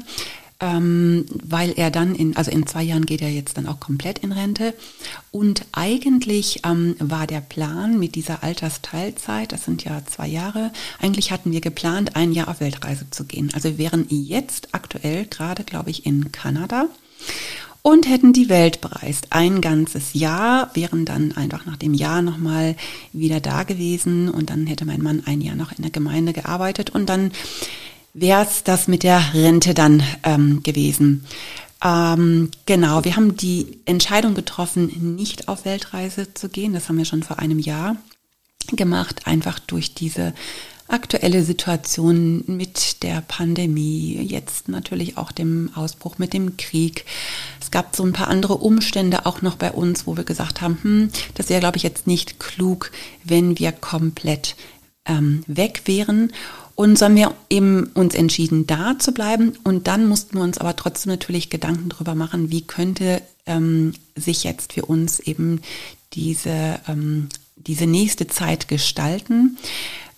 ähm, 0.60 1.26
weil 1.44 1.74
er 1.78 1.92
dann 1.92 2.16
in, 2.16 2.36
also 2.36 2.52
in 2.52 2.68
zwei 2.68 2.84
Jahren 2.84 3.06
geht 3.06 3.22
er 3.22 3.30
jetzt 3.30 3.58
dann 3.58 3.68
auch 3.68 3.80
komplett 3.80 4.20
in 4.20 4.32
Rente. 4.32 4.74
Und 5.32 5.66
eigentlich 5.72 6.62
ähm, 6.66 6.96
war 7.00 7.28
der 7.28 7.42
Plan 7.42 8.00
mit 8.00 8.16
dieser 8.16 8.44
Altersteilzeit, 8.44 9.52
das 9.52 9.66
sind 9.66 9.84
ja 9.84 10.02
zwei 10.06 10.28
Jahre, 10.28 10.72
eigentlich 11.00 11.32
hatten 11.32 11.52
wir 11.52 11.62
geplant, 11.62 12.16
ein 12.16 12.32
Jahr 12.32 12.48
auf 12.48 12.60
Weltreise 12.60 13.10
zu 13.10 13.26
gehen. 13.26 13.52
Also 13.54 13.78
wir 13.78 13.88
wären 13.88 14.06
jetzt 14.10 14.70
aktuell 14.74 15.26
gerade, 15.26 15.64
glaube 15.64 15.90
ich, 15.90 16.06
in 16.06 16.32
Kanada 16.32 16.88
und 17.82 18.10
hätten 18.10 18.34
die 18.34 18.50
Welt 18.50 18.82
bereist. 18.82 19.28
Ein 19.30 19.62
ganzes 19.62 20.14
Jahr, 20.14 20.72
wären 20.74 21.06
dann 21.06 21.32
einfach 21.38 21.66
nach 21.66 21.78
dem 21.78 21.94
Jahr 21.94 22.22
nochmal 22.22 22.76
wieder 23.14 23.40
da 23.40 23.64
gewesen 23.64 24.30
und 24.30 24.50
dann 24.50 24.68
hätte 24.68 24.86
mein 24.86 25.02
Mann 25.02 25.24
ein 25.26 25.40
Jahr 25.40 25.56
noch 25.56 25.72
in 25.72 25.84
der 25.84 25.92
Gemeinde 25.92 26.34
gearbeitet 26.34 26.90
und 26.90 27.08
dann 27.08 27.32
wäre 28.20 28.44
es 28.44 28.64
das 28.64 28.88
mit 28.88 29.04
der 29.04 29.34
Rente 29.34 29.74
dann 29.74 30.04
ähm, 30.24 30.64
gewesen. 30.64 31.26
Ähm, 31.84 32.50
genau, 32.66 33.04
wir 33.06 33.16
haben 33.16 33.38
die 33.38 33.80
Entscheidung 33.86 34.34
getroffen, 34.34 35.16
nicht 35.16 35.48
auf 35.48 35.66
Weltreise 35.66 36.34
zu 36.34 36.50
gehen. 36.50 36.74
Das 36.74 36.90
haben 36.90 36.98
wir 36.98 37.06
schon 37.06 37.24
vor 37.24 37.40
einem 37.40 37.60
Jahr 37.60 37.96
gemacht, 38.72 39.28
einfach 39.28 39.60
durch 39.60 39.94
diese 39.94 40.34
aktuelle 40.88 41.44
Situation 41.44 42.44
mit 42.48 43.04
der 43.04 43.22
Pandemie, 43.22 44.20
jetzt 44.22 44.70
natürlich 44.70 45.18
auch 45.18 45.32
dem 45.32 45.70
Ausbruch 45.76 46.18
mit 46.18 46.34
dem 46.34 46.58
Krieg. 46.58 47.06
Es 47.62 47.72
gab 47.72 47.96
so 47.96 48.04
ein 48.04 48.14
paar 48.14 48.30
andere 48.30 48.56
Umstände 48.56 49.26
auch 49.26 49.42
noch 49.42 49.56
bei 49.56 49.72
uns, 49.72 50.08
wo 50.08 50.16
wir 50.16 50.24
gesagt 50.24 50.62
haben, 50.62 50.80
hm, 50.82 51.10
das 51.36 51.50
wäre, 51.50 51.60
glaube 51.60 51.78
ich, 51.78 51.84
jetzt 51.84 52.08
nicht 52.08 52.40
klug, 52.40 52.92
wenn 53.24 53.60
wir 53.60 53.74
komplett 53.74 54.56
ähm, 55.06 55.44
weg 55.48 55.82
wären. 55.86 56.32
Und 56.78 57.00
so 57.00 57.06
haben 57.06 57.16
wir 57.16 57.34
eben 57.50 57.90
uns 57.96 58.14
entschieden, 58.14 58.68
da 58.68 59.00
zu 59.00 59.12
bleiben. 59.12 59.54
Und 59.64 59.88
dann 59.88 60.06
mussten 60.06 60.38
wir 60.38 60.44
uns 60.44 60.60
aber 60.60 60.76
trotzdem 60.76 61.12
natürlich 61.12 61.50
Gedanken 61.50 61.90
darüber 61.90 62.14
machen, 62.14 62.52
wie 62.52 62.62
könnte 62.62 63.24
ähm, 63.48 63.94
sich 64.16 64.44
jetzt 64.44 64.74
für 64.74 64.86
uns 64.86 65.20
eben 65.20 65.62
diese, 66.14 66.80
ähm, 66.88 67.30
diese 67.56 67.88
nächste 67.88 68.28
Zeit 68.28 68.68
gestalten, 68.68 69.58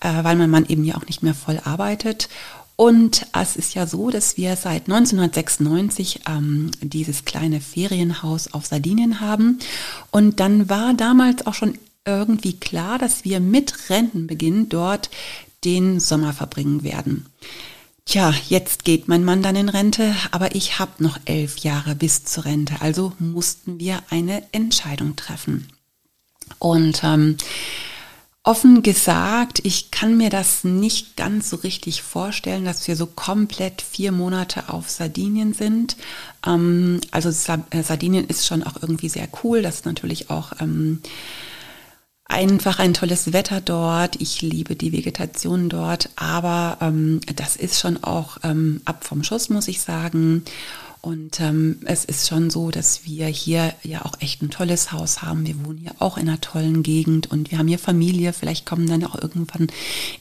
äh, 0.01 0.21
weil 0.25 0.35
mein 0.35 0.49
Mann 0.49 0.65
eben 0.67 0.83
ja 0.83 0.97
auch 0.97 1.05
nicht 1.05 1.23
mehr 1.23 1.33
voll 1.33 1.61
arbeitet. 1.63 2.27
Und 2.75 3.25
es 3.31 3.55
ist 3.55 3.73
ja 3.73 3.87
so, 3.87 4.09
dass 4.09 4.35
wir 4.35 4.57
seit 4.57 4.89
1996 4.89 6.23
ähm, 6.27 6.71
dieses 6.81 7.23
kleine 7.23 7.61
Ferienhaus 7.61 8.53
auf 8.53 8.65
Sardinien 8.65 9.21
haben. 9.21 9.59
Und 10.11 10.41
dann 10.41 10.67
war 10.67 10.93
damals 10.93 11.47
auch 11.47 11.53
schon 11.53 11.77
irgendwie 12.03 12.59
klar, 12.59 12.97
dass 12.97 13.23
wir 13.23 13.39
mit 13.39 13.89
Rentenbeginn 13.89 14.67
dort 14.67 15.09
den 15.63 15.99
Sommer 15.99 16.33
verbringen 16.33 16.83
werden. 16.83 17.25
Tja, 18.05 18.33
jetzt 18.47 18.85
geht 18.85 19.07
mein 19.07 19.23
Mann 19.23 19.43
dann 19.43 19.55
in 19.55 19.69
Rente, 19.69 20.15
aber 20.31 20.55
ich 20.55 20.79
habe 20.79 21.03
noch 21.03 21.19
elf 21.25 21.59
Jahre 21.59 21.93
bis 21.93 22.23
zur 22.23 22.45
Rente, 22.45 22.81
also 22.81 23.13
mussten 23.19 23.79
wir 23.79 24.01
eine 24.09 24.41
Entscheidung 24.51 25.15
treffen. 25.15 25.67
Und 26.57 27.03
ähm, 27.03 27.37
offen 28.41 28.81
gesagt, 28.81 29.59
ich 29.63 29.91
kann 29.91 30.17
mir 30.17 30.31
das 30.31 30.63
nicht 30.63 31.17
ganz 31.17 31.51
so 31.51 31.57
richtig 31.57 32.01
vorstellen, 32.01 32.65
dass 32.65 32.87
wir 32.87 32.95
so 32.95 33.05
komplett 33.05 33.83
vier 33.83 34.11
Monate 34.11 34.69
auf 34.69 34.89
Sardinien 34.89 35.53
sind. 35.53 35.95
Ähm, 36.43 37.01
also 37.11 37.29
äh, 37.29 37.83
Sardinien 37.83 38.25
ist 38.25 38.47
schon 38.47 38.63
auch 38.63 38.81
irgendwie 38.81 39.09
sehr 39.09 39.27
cool, 39.43 39.61
das 39.61 39.75
ist 39.75 39.85
natürlich 39.85 40.31
auch... 40.31 40.53
Ähm, 40.59 41.01
einfach 42.29 42.79
ein 42.79 42.93
tolles 42.93 43.33
Wetter 43.33 43.59
dort. 43.59 44.21
Ich 44.21 44.41
liebe 44.41 44.75
die 44.75 44.93
Vegetation 44.93 45.67
dort, 45.67 46.09
aber 46.15 46.77
ähm, 46.79 47.19
das 47.35 47.57
ist 47.57 47.79
schon 47.79 48.01
auch 48.03 48.37
ähm, 48.43 48.81
ab 48.85 49.03
vom 49.03 49.23
Schuss, 49.23 49.49
muss 49.49 49.67
ich 49.67 49.81
sagen. 49.81 50.45
Und 51.01 51.39
ähm, 51.39 51.79
es 51.85 52.03
ist 52.03 52.27
schon 52.27 52.49
so, 52.49 52.71
dass 52.71 53.05
wir 53.05 53.27
hier 53.27 53.73
ja 53.83 54.03
auch 54.03 54.15
echt 54.19 54.41
ein 54.41 54.49
tolles 54.49 54.91
Haus 54.91 55.21
haben. 55.21 55.47
Wir 55.47 55.55
wohnen 55.65 55.77
hier 55.77 55.93
auch 55.99 56.17
in 56.17 56.27
einer 56.27 56.41
tollen 56.41 56.83
Gegend 56.83 57.31
und 57.31 57.51
wir 57.51 57.57
haben 57.57 57.69
hier 57.69 57.79
Familie. 57.79 58.33
Vielleicht 58.33 58.65
kommen 58.65 58.85
dann 58.85 59.05
auch 59.05 59.15
irgendwann 59.15 59.67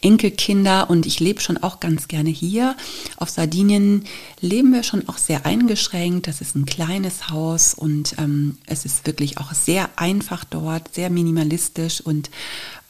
Enkelkinder 0.02 0.88
und 0.88 1.04
ich 1.04 1.18
lebe 1.18 1.40
schon 1.40 1.58
auch 1.58 1.80
ganz 1.80 2.06
gerne 2.06 2.30
hier. 2.30 2.76
Auf 3.16 3.28
Sardinien 3.28 4.04
leben 4.40 4.72
wir 4.72 4.84
schon 4.84 5.08
auch 5.08 5.18
sehr 5.18 5.46
eingeschränkt. 5.46 6.28
Das 6.28 6.40
ist 6.40 6.54
ein 6.54 6.64
kleines 6.64 7.28
Haus 7.28 7.74
und 7.74 8.14
ähm, 8.18 8.58
es 8.66 8.84
ist 8.84 9.04
wirklich 9.04 9.38
auch 9.38 9.52
sehr 9.54 9.90
einfach 9.96 10.44
dort, 10.44 10.94
sehr 10.94 11.10
minimalistisch 11.10 12.00
und 12.00 12.30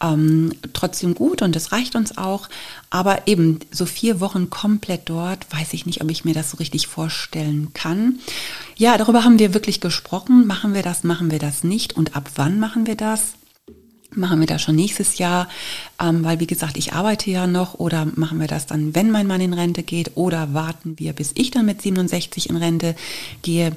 ähm, 0.01 0.53
trotzdem 0.73 1.15
gut 1.15 1.43
und 1.43 1.57
das 1.57 1.73
reicht 1.73 1.97
uns 1.97 2.17
auch. 2.17 2.49
Aber 2.91 3.27
eben 3.27 3.61
so 3.71 3.87
vier 3.87 4.21
Wochen 4.21 4.51
komplett 4.51 5.03
dort, 5.07 5.47
weiß 5.53 5.73
ich 5.73 5.87
nicht, 5.87 6.03
ob 6.03 6.11
ich 6.11 6.25
mir 6.25 6.35
das 6.35 6.51
so 6.51 6.57
richtig 6.59 6.87
vorstellen 6.87 7.71
kann. 7.75 8.19
Ja, 8.77 8.97
darüber 8.97 9.25
haben 9.25 9.39
wir 9.39 9.55
wirklich 9.55 9.81
gesprochen. 9.81 10.47
Machen 10.47 10.75
wir 10.75 10.83
das, 10.83 11.05
machen 11.05 11.31
wir 11.31 11.39
das 11.39 11.65
nicht 11.65 11.97
und 11.97 12.17
ab 12.17 12.31
wann 12.37 12.61
machen 12.61 12.87
wir 12.87 12.97
das? 12.97 13.35
Machen 14.15 14.41
wir 14.41 14.47
das 14.47 14.63
schon 14.63 14.75
nächstes 14.75 15.19
Jahr, 15.19 15.49
ähm, 16.01 16.25
weil 16.25 16.41
wie 16.41 16.47
gesagt, 16.47 16.79
ich 16.79 16.95
arbeite 16.95 17.31
ja 17.31 17.47
noch 17.47 17.75
oder 17.75 18.07
machen 18.15 18.41
wir 18.41 18.47
das 18.47 18.65
dann, 18.65 18.95
wenn 18.95 19.11
mein 19.11 19.27
Mann 19.27 19.43
in 19.43 19.53
Rente 19.53 19.83
geht 19.83 20.13
oder 20.15 20.55
warten 20.55 20.99
wir, 20.99 21.13
bis 21.13 21.33
ich 21.35 21.51
dann 21.51 21.67
mit 21.67 21.83
67 21.83 22.49
in 22.49 22.57
Rente 22.57 22.97
gehe. 23.43 23.77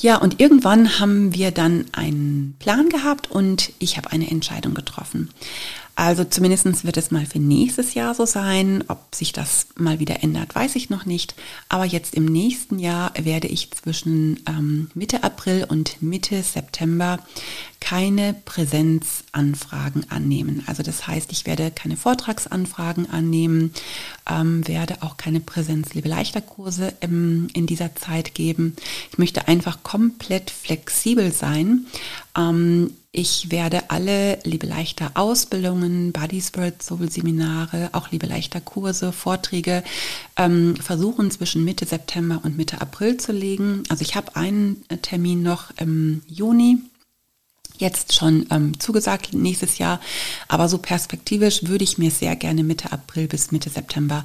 Ja, 0.00 0.16
und 0.16 0.40
irgendwann 0.40 0.98
haben 0.98 1.34
wir 1.34 1.50
dann 1.50 1.84
einen 1.92 2.56
Plan 2.58 2.88
gehabt 2.88 3.30
und 3.30 3.72
ich 3.78 3.98
habe 3.98 4.10
eine 4.10 4.30
Entscheidung 4.30 4.72
getroffen. 4.72 5.28
Also 6.00 6.24
zumindest 6.24 6.86
wird 6.86 6.96
es 6.96 7.10
mal 7.10 7.26
für 7.26 7.38
nächstes 7.38 7.92
Jahr 7.92 8.14
so 8.14 8.24
sein. 8.24 8.82
Ob 8.88 9.14
sich 9.14 9.34
das 9.34 9.66
mal 9.76 9.98
wieder 9.98 10.22
ändert, 10.22 10.54
weiß 10.54 10.76
ich 10.76 10.88
noch 10.88 11.04
nicht. 11.04 11.34
Aber 11.68 11.84
jetzt 11.84 12.14
im 12.14 12.24
nächsten 12.24 12.78
Jahr 12.78 13.12
werde 13.20 13.48
ich 13.48 13.70
zwischen 13.72 14.40
ähm, 14.48 14.90
Mitte 14.94 15.22
April 15.24 15.66
und 15.68 16.00
Mitte 16.00 16.42
September 16.42 17.18
keine 17.80 18.34
Präsenzanfragen 18.46 20.10
annehmen. 20.10 20.62
Also 20.66 20.82
das 20.82 21.06
heißt, 21.06 21.32
ich 21.32 21.44
werde 21.44 21.70
keine 21.70 21.98
Vortragsanfragen 21.98 23.10
annehmen, 23.10 23.74
ähm, 24.26 24.66
werde 24.66 25.02
auch 25.02 25.18
keine 25.18 25.40
Präsenz-Liebe-Leichter-Kurse 25.40 26.94
ähm, 27.02 27.48
in 27.52 27.66
dieser 27.66 27.94
Zeit 27.94 28.34
geben. 28.34 28.74
Ich 29.12 29.18
möchte 29.18 29.48
einfach 29.48 29.82
komplett 29.82 30.50
flexibel 30.50 31.30
sein. 31.30 31.84
Ähm, 32.38 32.92
ich 33.12 33.50
werde 33.50 33.90
alle 33.90 34.38
Liebe 34.44 34.66
leichter 34.66 35.10
Ausbildungen, 35.14 36.12
Body 36.12 36.40
Spirit 36.40 36.80
Soul 36.80 37.10
Seminare, 37.10 37.90
auch 37.92 38.12
Liebe 38.12 38.26
leichter 38.26 38.60
Kurse, 38.60 39.10
Vorträge 39.12 39.82
ähm, 40.36 40.76
versuchen 40.76 41.30
zwischen 41.32 41.64
Mitte 41.64 41.86
September 41.86 42.40
und 42.44 42.56
Mitte 42.56 42.80
April 42.80 43.16
zu 43.16 43.32
legen. 43.32 43.82
Also 43.88 44.02
ich 44.02 44.14
habe 44.14 44.36
einen 44.36 44.84
Termin 45.02 45.42
noch 45.42 45.72
im 45.78 46.22
Juni 46.28 46.78
jetzt 47.78 48.14
schon 48.14 48.46
ähm, 48.50 48.78
zugesagt 48.78 49.34
nächstes 49.34 49.78
Jahr. 49.78 50.00
Aber 50.46 50.68
so 50.68 50.78
perspektivisch 50.78 51.64
würde 51.64 51.84
ich 51.84 51.98
mir 51.98 52.10
sehr 52.10 52.36
gerne 52.36 52.62
Mitte 52.62 52.92
April 52.92 53.26
bis 53.26 53.50
Mitte 53.50 53.70
September 53.70 54.24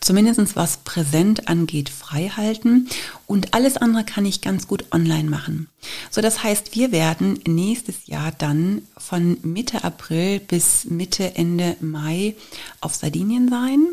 zumindest 0.00 0.56
was 0.56 0.78
präsent 0.78 1.48
angeht, 1.48 1.88
frei 1.88 2.28
halten. 2.28 2.88
Und 3.26 3.54
alles 3.54 3.76
andere 3.76 4.04
kann 4.04 4.24
ich 4.26 4.40
ganz 4.40 4.66
gut 4.66 4.84
online 4.92 5.28
machen. 5.28 5.68
So, 6.10 6.20
das 6.20 6.42
heißt, 6.42 6.74
wir 6.74 6.92
werden 6.92 7.40
nächstes 7.46 8.06
Jahr 8.06 8.32
dann 8.36 8.82
von 8.96 9.38
Mitte 9.42 9.84
April 9.84 10.40
bis 10.40 10.84
Mitte, 10.86 11.36
Ende 11.36 11.76
Mai 11.80 12.34
auf 12.80 12.94
Sardinien 12.94 13.48
sein 13.48 13.86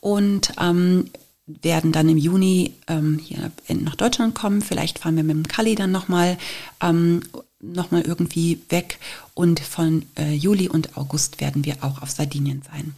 und 0.00 0.52
ähm, 0.60 1.10
werden 1.46 1.92
dann 1.92 2.08
im 2.08 2.18
Juni 2.18 2.74
ähm, 2.88 3.18
hier 3.18 3.50
nach 3.68 3.96
Deutschland 3.96 4.34
kommen. 4.34 4.60
Vielleicht 4.60 4.98
fahren 4.98 5.16
wir 5.16 5.24
mit 5.24 5.36
dem 5.36 5.48
Kali 5.48 5.74
dann 5.74 5.90
nochmal 5.90 6.36
ähm, 6.82 7.22
nochmal 7.60 8.02
irgendwie 8.02 8.60
weg 8.68 8.98
und 9.34 9.58
von 9.58 10.04
äh, 10.16 10.32
Juli 10.32 10.68
und 10.68 10.96
August 10.96 11.40
werden 11.40 11.64
wir 11.64 11.78
auch 11.80 12.02
auf 12.02 12.10
Sardinien 12.10 12.62
sein. 12.70 12.94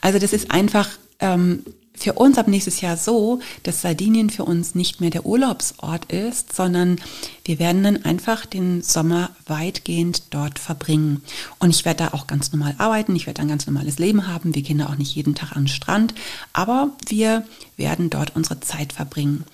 Also 0.00 0.18
das 0.18 0.32
ist 0.32 0.50
einfach 0.50 0.88
ähm, 1.20 1.64
für 2.02 2.14
uns 2.14 2.38
ab 2.38 2.48
nächstes 2.48 2.80
Jahr 2.80 2.96
so, 2.96 3.40
dass 3.62 3.82
Sardinien 3.82 4.30
für 4.30 4.44
uns 4.44 4.74
nicht 4.74 5.00
mehr 5.00 5.10
der 5.10 5.24
Urlaubsort 5.24 6.12
ist, 6.12 6.54
sondern 6.54 7.00
wir 7.44 7.58
werden 7.58 7.82
dann 7.82 8.04
einfach 8.04 8.46
den 8.46 8.82
Sommer 8.82 9.30
weitgehend 9.46 10.34
dort 10.34 10.58
verbringen. 10.58 11.22
Und 11.58 11.70
ich 11.70 11.84
werde 11.84 12.04
da 12.04 12.14
auch 12.14 12.26
ganz 12.26 12.52
normal 12.52 12.74
arbeiten, 12.78 13.16
ich 13.16 13.26
werde 13.26 13.42
ein 13.42 13.48
ganz 13.48 13.66
normales 13.66 13.98
Leben 13.98 14.26
haben. 14.26 14.54
Wir 14.54 14.62
gehen 14.62 14.78
da 14.78 14.86
auch 14.86 14.96
nicht 14.96 15.14
jeden 15.14 15.34
Tag 15.34 15.52
an 15.52 15.64
den 15.64 15.68
Strand, 15.68 16.14
aber 16.52 16.90
wir 17.06 17.44
werden 17.76 18.10
dort 18.10 18.34
unsere 18.36 18.60
Zeit 18.60 18.92
verbringen. 18.92 19.44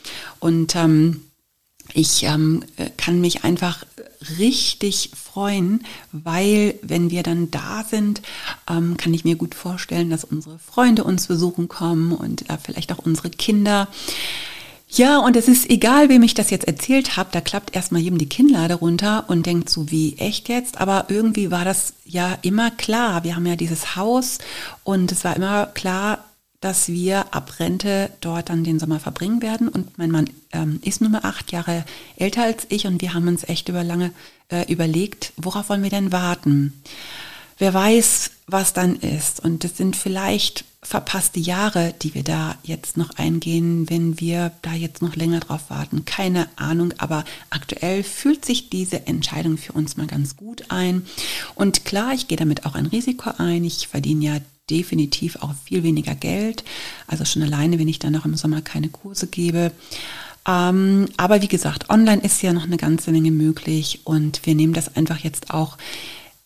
Und 0.41 0.75
ähm, 0.75 1.28
ich 1.95 2.25
ähm, 2.25 2.65
kann 2.97 3.21
mich 3.21 3.45
einfach 3.45 3.85
richtig 4.39 5.11
freuen, 5.15 5.85
weil 6.13 6.75
wenn 6.83 7.11
wir 7.11 7.23
dann 7.23 7.51
da 7.51 7.85
sind, 7.89 8.23
ähm, 8.69 8.97
kann 8.97 9.15
ich 9.15 9.25
mir 9.25 9.37
gut 9.37 9.55
vorstellen, 9.55 10.11
dass 10.11 10.25
unsere 10.25 10.59
Freunde 10.59 11.05
uns 11.05 11.27
besuchen 11.27 11.69
kommen 11.69 12.13
und 12.13 12.49
äh, 12.51 12.59
vielleicht 12.63 12.93
auch 12.93 12.99
unsere 12.99 13.31
Kinder. 13.31 13.89
Ja, 14.91 15.19
und 15.19 15.37
es 15.37 15.49
ist 15.49 15.69
egal, 15.69 16.09
wem 16.09 16.23
ich 16.23 16.33
das 16.33 16.51
jetzt 16.51 16.67
erzählt 16.67 17.17
habe, 17.19 17.29
da 17.31 17.43
klappt 17.43 17.77
erstmal 17.77 18.01
jedem 18.01 18.19
die 18.19 18.29
Kinnlade 18.29 18.75
runter 18.75 19.25
und 19.29 19.45
denkt 19.45 19.69
so, 19.69 19.91
wie 19.91 20.17
echt 20.17 20.49
jetzt? 20.49 20.81
Aber 20.81 21.07
irgendwie 21.09 21.51
war 21.51 21.65
das 21.65 21.93
ja 22.07 22.39
immer 22.41 22.71
klar. 22.71 23.23
Wir 23.23 23.37
haben 23.37 23.45
ja 23.45 23.57
dieses 23.57 23.97
Haus 23.97 24.39
und 24.85 25.13
es 25.13 25.25
war 25.25 25.37
immer 25.37 25.67
klar, 25.67 26.25
dass 26.61 26.89
wir 26.89 27.35
ab 27.35 27.61
Rente 27.61 28.11
dort 28.21 28.49
dann 28.49 28.65
den 28.65 28.79
Sommer 28.79 29.01
verbringen 29.01 29.43
werden. 29.43 29.69
Und 29.69 29.97
mein 29.99 30.11
Mann 30.11 30.31
ähm, 30.53 30.81
ist 30.83 31.01
nur 31.01 31.11
mal 31.11 31.23
acht 31.23 31.53
Jahre 31.53 31.85
älter 32.17 32.43
als 32.43 32.67
ich 32.69 32.87
und 32.87 33.01
wir 33.01 33.15
haben 33.15 33.29
uns 33.29 33.45
echt 33.45 33.69
über 33.69 33.85
lange 33.85 34.13
äh, 34.49 34.71
überlegt, 34.73 35.33
worauf 35.37 35.69
wollen 35.69 35.83
wir 35.83 35.91
denn 35.91 36.13
warten? 36.13 36.83
Wer 37.59 37.75
weiß, 37.75 38.31
was 38.47 38.73
dann 38.73 38.97
ist. 38.97 39.41
Und 39.41 39.65
es 39.65 39.77
sind 39.77 39.97
vielleicht 39.97 40.65
verpasste 40.83 41.41
Jahre, 41.41 41.93
die 42.03 42.15
wir 42.15 42.23
da 42.23 42.57
jetzt 42.63 42.97
noch 42.97 43.11
eingehen, 43.19 43.91
wenn 43.91 44.21
wir 44.21 44.53
da 44.63 44.73
jetzt 44.73 45.03
noch 45.03 45.17
länger 45.17 45.41
drauf 45.41 45.69
warten. 45.69 46.05
Keine 46.05 46.49
Ahnung, 46.57 46.95
aber 46.99 47.25
aktuell 47.51 48.03
fühlt 48.05 48.45
sich 48.45 48.71
diese 48.71 49.07
Entscheidung 49.07 49.59
für 49.59 49.73
uns 49.73 49.97
mal 49.97 50.07
ganz 50.07 50.37
gut 50.37 50.67
ein. 50.71 51.05
Und 51.57 51.85
klar, 51.85 52.15
ich 52.15 52.29
gehe 52.29 52.39
damit 52.39 52.65
auch 52.65 52.75
ein 52.75 52.87
Risiko 52.87 53.31
ein. 53.39 53.65
Ich 53.65 53.89
verdiene 53.89 54.25
ja 54.25 54.39
definitiv 54.71 55.37
auch 55.37 55.55
viel 55.65 55.83
weniger 55.83 56.15
Geld. 56.15 56.65
Also 57.07 57.25
schon 57.25 57.43
alleine, 57.43 57.79
wenn 57.79 57.89
ich 57.89 57.99
dann 57.99 58.13
noch 58.13 58.25
im 58.25 58.37
Sommer 58.37 58.63
keine 58.63 58.89
Kurse 58.89 59.27
gebe. 59.27 59.73
Ähm, 60.47 61.07
aber 61.17 61.43
wie 61.43 61.49
gesagt, 61.49 61.91
online 61.91 62.23
ist 62.23 62.43
ja 62.43 62.53
noch 62.53 62.65
eine 62.65 62.79
ganze 62.79 63.13
Menge 63.13 63.31
möglich 63.31 64.01
und 64.05 64.45
wir 64.47 64.55
nehmen 64.55 64.73
das 64.73 64.97
einfach 64.97 65.19
jetzt 65.19 65.51
auch 65.51 65.77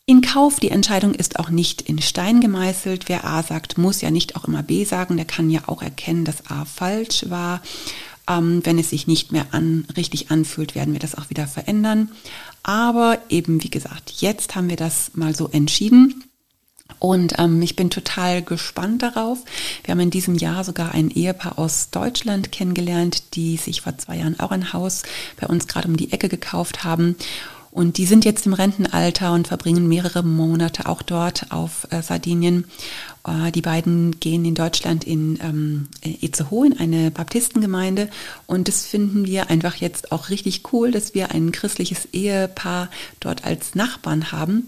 in 0.07 0.21
Kauf. 0.21 0.59
Die 0.59 0.71
Entscheidung 0.71 1.15
ist 1.15 1.39
auch 1.39 1.51
nicht 1.51 1.83
in 1.83 2.03
Stein 2.03 2.41
gemeißelt. 2.41 3.09
Wer 3.09 3.25
A 3.25 3.43
sagt, 3.43 3.79
muss 3.79 4.01
ja 4.01 4.11
nicht 4.11 4.35
auch 4.35 4.45
immer 4.45 4.63
B 4.63 4.85
sagen. 4.85 5.17
Der 5.17 5.27
kann 5.27 5.51
ja 5.51 5.63
auch 5.67 5.83
erkennen, 5.83 6.25
dass 6.25 6.51
A 6.51 6.65
falsch 6.65 7.27
war. 7.29 7.63
Ähm, 8.29 8.61
wenn 8.65 8.79
es 8.79 8.91
sich 8.91 9.07
nicht 9.07 9.33
mehr 9.33 9.47
an, 9.53 9.87
richtig 9.97 10.31
anfühlt, 10.31 10.75
werden 10.75 10.93
wir 10.93 11.01
das 11.01 11.15
auch 11.15 11.31
wieder 11.31 11.47
verändern. 11.47 12.11
Aber 12.63 13.19
eben, 13.29 13.63
wie 13.63 13.71
gesagt, 13.71 14.15
jetzt 14.19 14.55
haben 14.55 14.69
wir 14.69 14.77
das 14.77 15.13
mal 15.15 15.35
so 15.35 15.49
entschieden. 15.49 16.25
Und 16.99 17.39
ähm, 17.39 17.61
ich 17.63 17.77
bin 17.77 17.91
total 17.91 18.43
gespannt 18.43 19.03
darauf. 19.03 19.39
Wir 19.85 19.93
haben 19.93 20.01
in 20.01 20.11
diesem 20.11 20.37
Jahr 20.37 20.65
sogar 20.65 20.93
ein 20.93 21.11
Ehepaar 21.11 21.59
aus 21.59 21.91
Deutschland 21.91 22.53
kennengelernt, 22.53 23.35
die 23.35 23.57
sich 23.57 23.81
vor 23.81 23.97
zwei 23.99 24.19
Jahren 24.19 24.39
auch 24.41 24.51
ein 24.51 24.73
Haus 24.73 25.03
bei 25.41 25.47
uns 25.47 25.67
gerade 25.67 25.89
um 25.89 25.97
die 25.97 26.13
Ecke 26.13 26.29
gekauft 26.29 26.85
haben. 26.85 27.17
Und 27.73 27.97
die 27.97 28.05
sind 28.05 28.27
jetzt 28.27 28.45
im 28.45 28.53
Rentenalter 28.53 29.33
und 29.33 29.49
verbringen 29.49 29.89
mehrere 29.89 30.23
Monate 30.23 30.85
auch 30.85 31.01
dort 31.01 31.53
auf 31.53 31.87
äh, 31.91 32.03
Sardinien. 32.03 32.67
Äh, 33.27 33.51
die 33.51 33.63
beiden 33.63 34.21
gehen 34.21 34.45
in 34.45 34.55
Deutschland 34.55 35.05
in 35.05 35.39
ähm, 35.43 35.89
Itzehoe 36.03 36.67
in 36.67 36.79
eine 36.79 37.11
Baptistengemeinde. 37.11 38.11
Und 38.47 38.69
das 38.69 38.85
finden 38.85 39.27
wir 39.27 39.49
einfach 39.49 39.77
jetzt 39.77 40.13
auch 40.13 40.29
richtig 40.29 40.71
cool, 40.75 40.91
dass 40.91 41.15
wir 41.15 41.31
ein 41.31 41.51
christliches 41.51 42.09
Ehepaar 42.13 42.91
dort 43.21 43.47
als 43.47 43.75
Nachbarn 43.75 44.33
haben. 44.33 44.67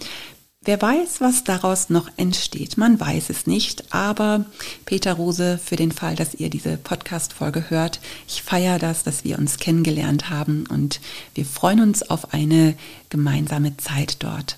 Wer 0.67 0.81
weiß, 0.81 1.21
was 1.21 1.45
daraus 1.45 1.91
noch 1.91 2.11
entsteht. 2.17 2.79
Man 2.79 2.99
weiß 2.99 3.29
es 3.29 3.47
nicht, 3.47 3.93
aber 3.93 4.47
Peter 4.87 5.13
Rose, 5.13 5.61
für 5.63 5.77
den 5.77 5.93
Fall, 5.93 6.17
dass 6.17 6.35
ihr 6.35 6.49
diese 6.49 6.79
Podcast-Folge 6.79 7.69
hört, 7.69 8.01
ich 8.27 8.43
feiere 8.43 8.79
das, 8.79 9.03
dass 9.03 9.25
wir 9.25 9.39
uns 9.39 9.59
kennengelernt 9.59 10.31
haben 10.31 10.65
und 10.67 11.01
wir 11.35 11.45
freuen 11.45 11.81
uns 11.81 12.03
auf 12.09 12.33
eine 12.33 12.75
gemeinsame 13.11 13.77
Zeit 13.77 14.23
dort. 14.23 14.57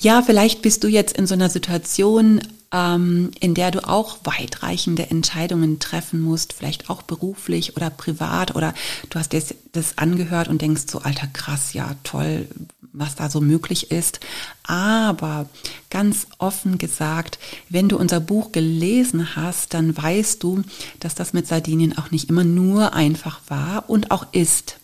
Ja, 0.00 0.22
vielleicht 0.22 0.62
bist 0.62 0.84
du 0.84 0.88
jetzt 0.88 1.16
in 1.18 1.26
so 1.26 1.34
einer 1.34 1.50
Situation, 1.50 2.40
ähm, 2.76 3.30
in 3.40 3.54
der 3.54 3.70
du 3.70 3.88
auch 3.88 4.18
weitreichende 4.24 5.08
Entscheidungen 5.08 5.78
treffen 5.78 6.20
musst, 6.20 6.52
vielleicht 6.52 6.90
auch 6.90 7.02
beruflich 7.02 7.74
oder 7.76 7.88
privat 7.88 8.54
oder 8.54 8.74
du 9.08 9.18
hast 9.18 9.32
dir 9.32 9.42
das 9.72 9.96
angehört 9.96 10.48
und 10.48 10.60
denkst 10.60 10.82
so, 10.86 11.00
alter 11.00 11.26
krass, 11.28 11.72
ja 11.72 11.96
toll, 12.04 12.46
was 12.92 13.14
da 13.14 13.30
so 13.30 13.40
möglich 13.40 13.90
ist. 13.90 14.20
Aber 14.64 15.48
ganz 15.90 16.26
offen 16.38 16.76
gesagt, 16.76 17.38
wenn 17.70 17.88
du 17.88 17.96
unser 17.96 18.20
Buch 18.20 18.52
gelesen 18.52 19.36
hast, 19.36 19.72
dann 19.72 19.96
weißt 19.96 20.42
du, 20.42 20.62
dass 21.00 21.14
das 21.14 21.32
mit 21.32 21.46
Sardinien 21.46 21.96
auch 21.96 22.10
nicht 22.10 22.28
immer 22.28 22.44
nur 22.44 22.92
einfach 22.92 23.40
war 23.48 23.88
und 23.88 24.10
auch 24.10 24.26
ist. 24.32 24.76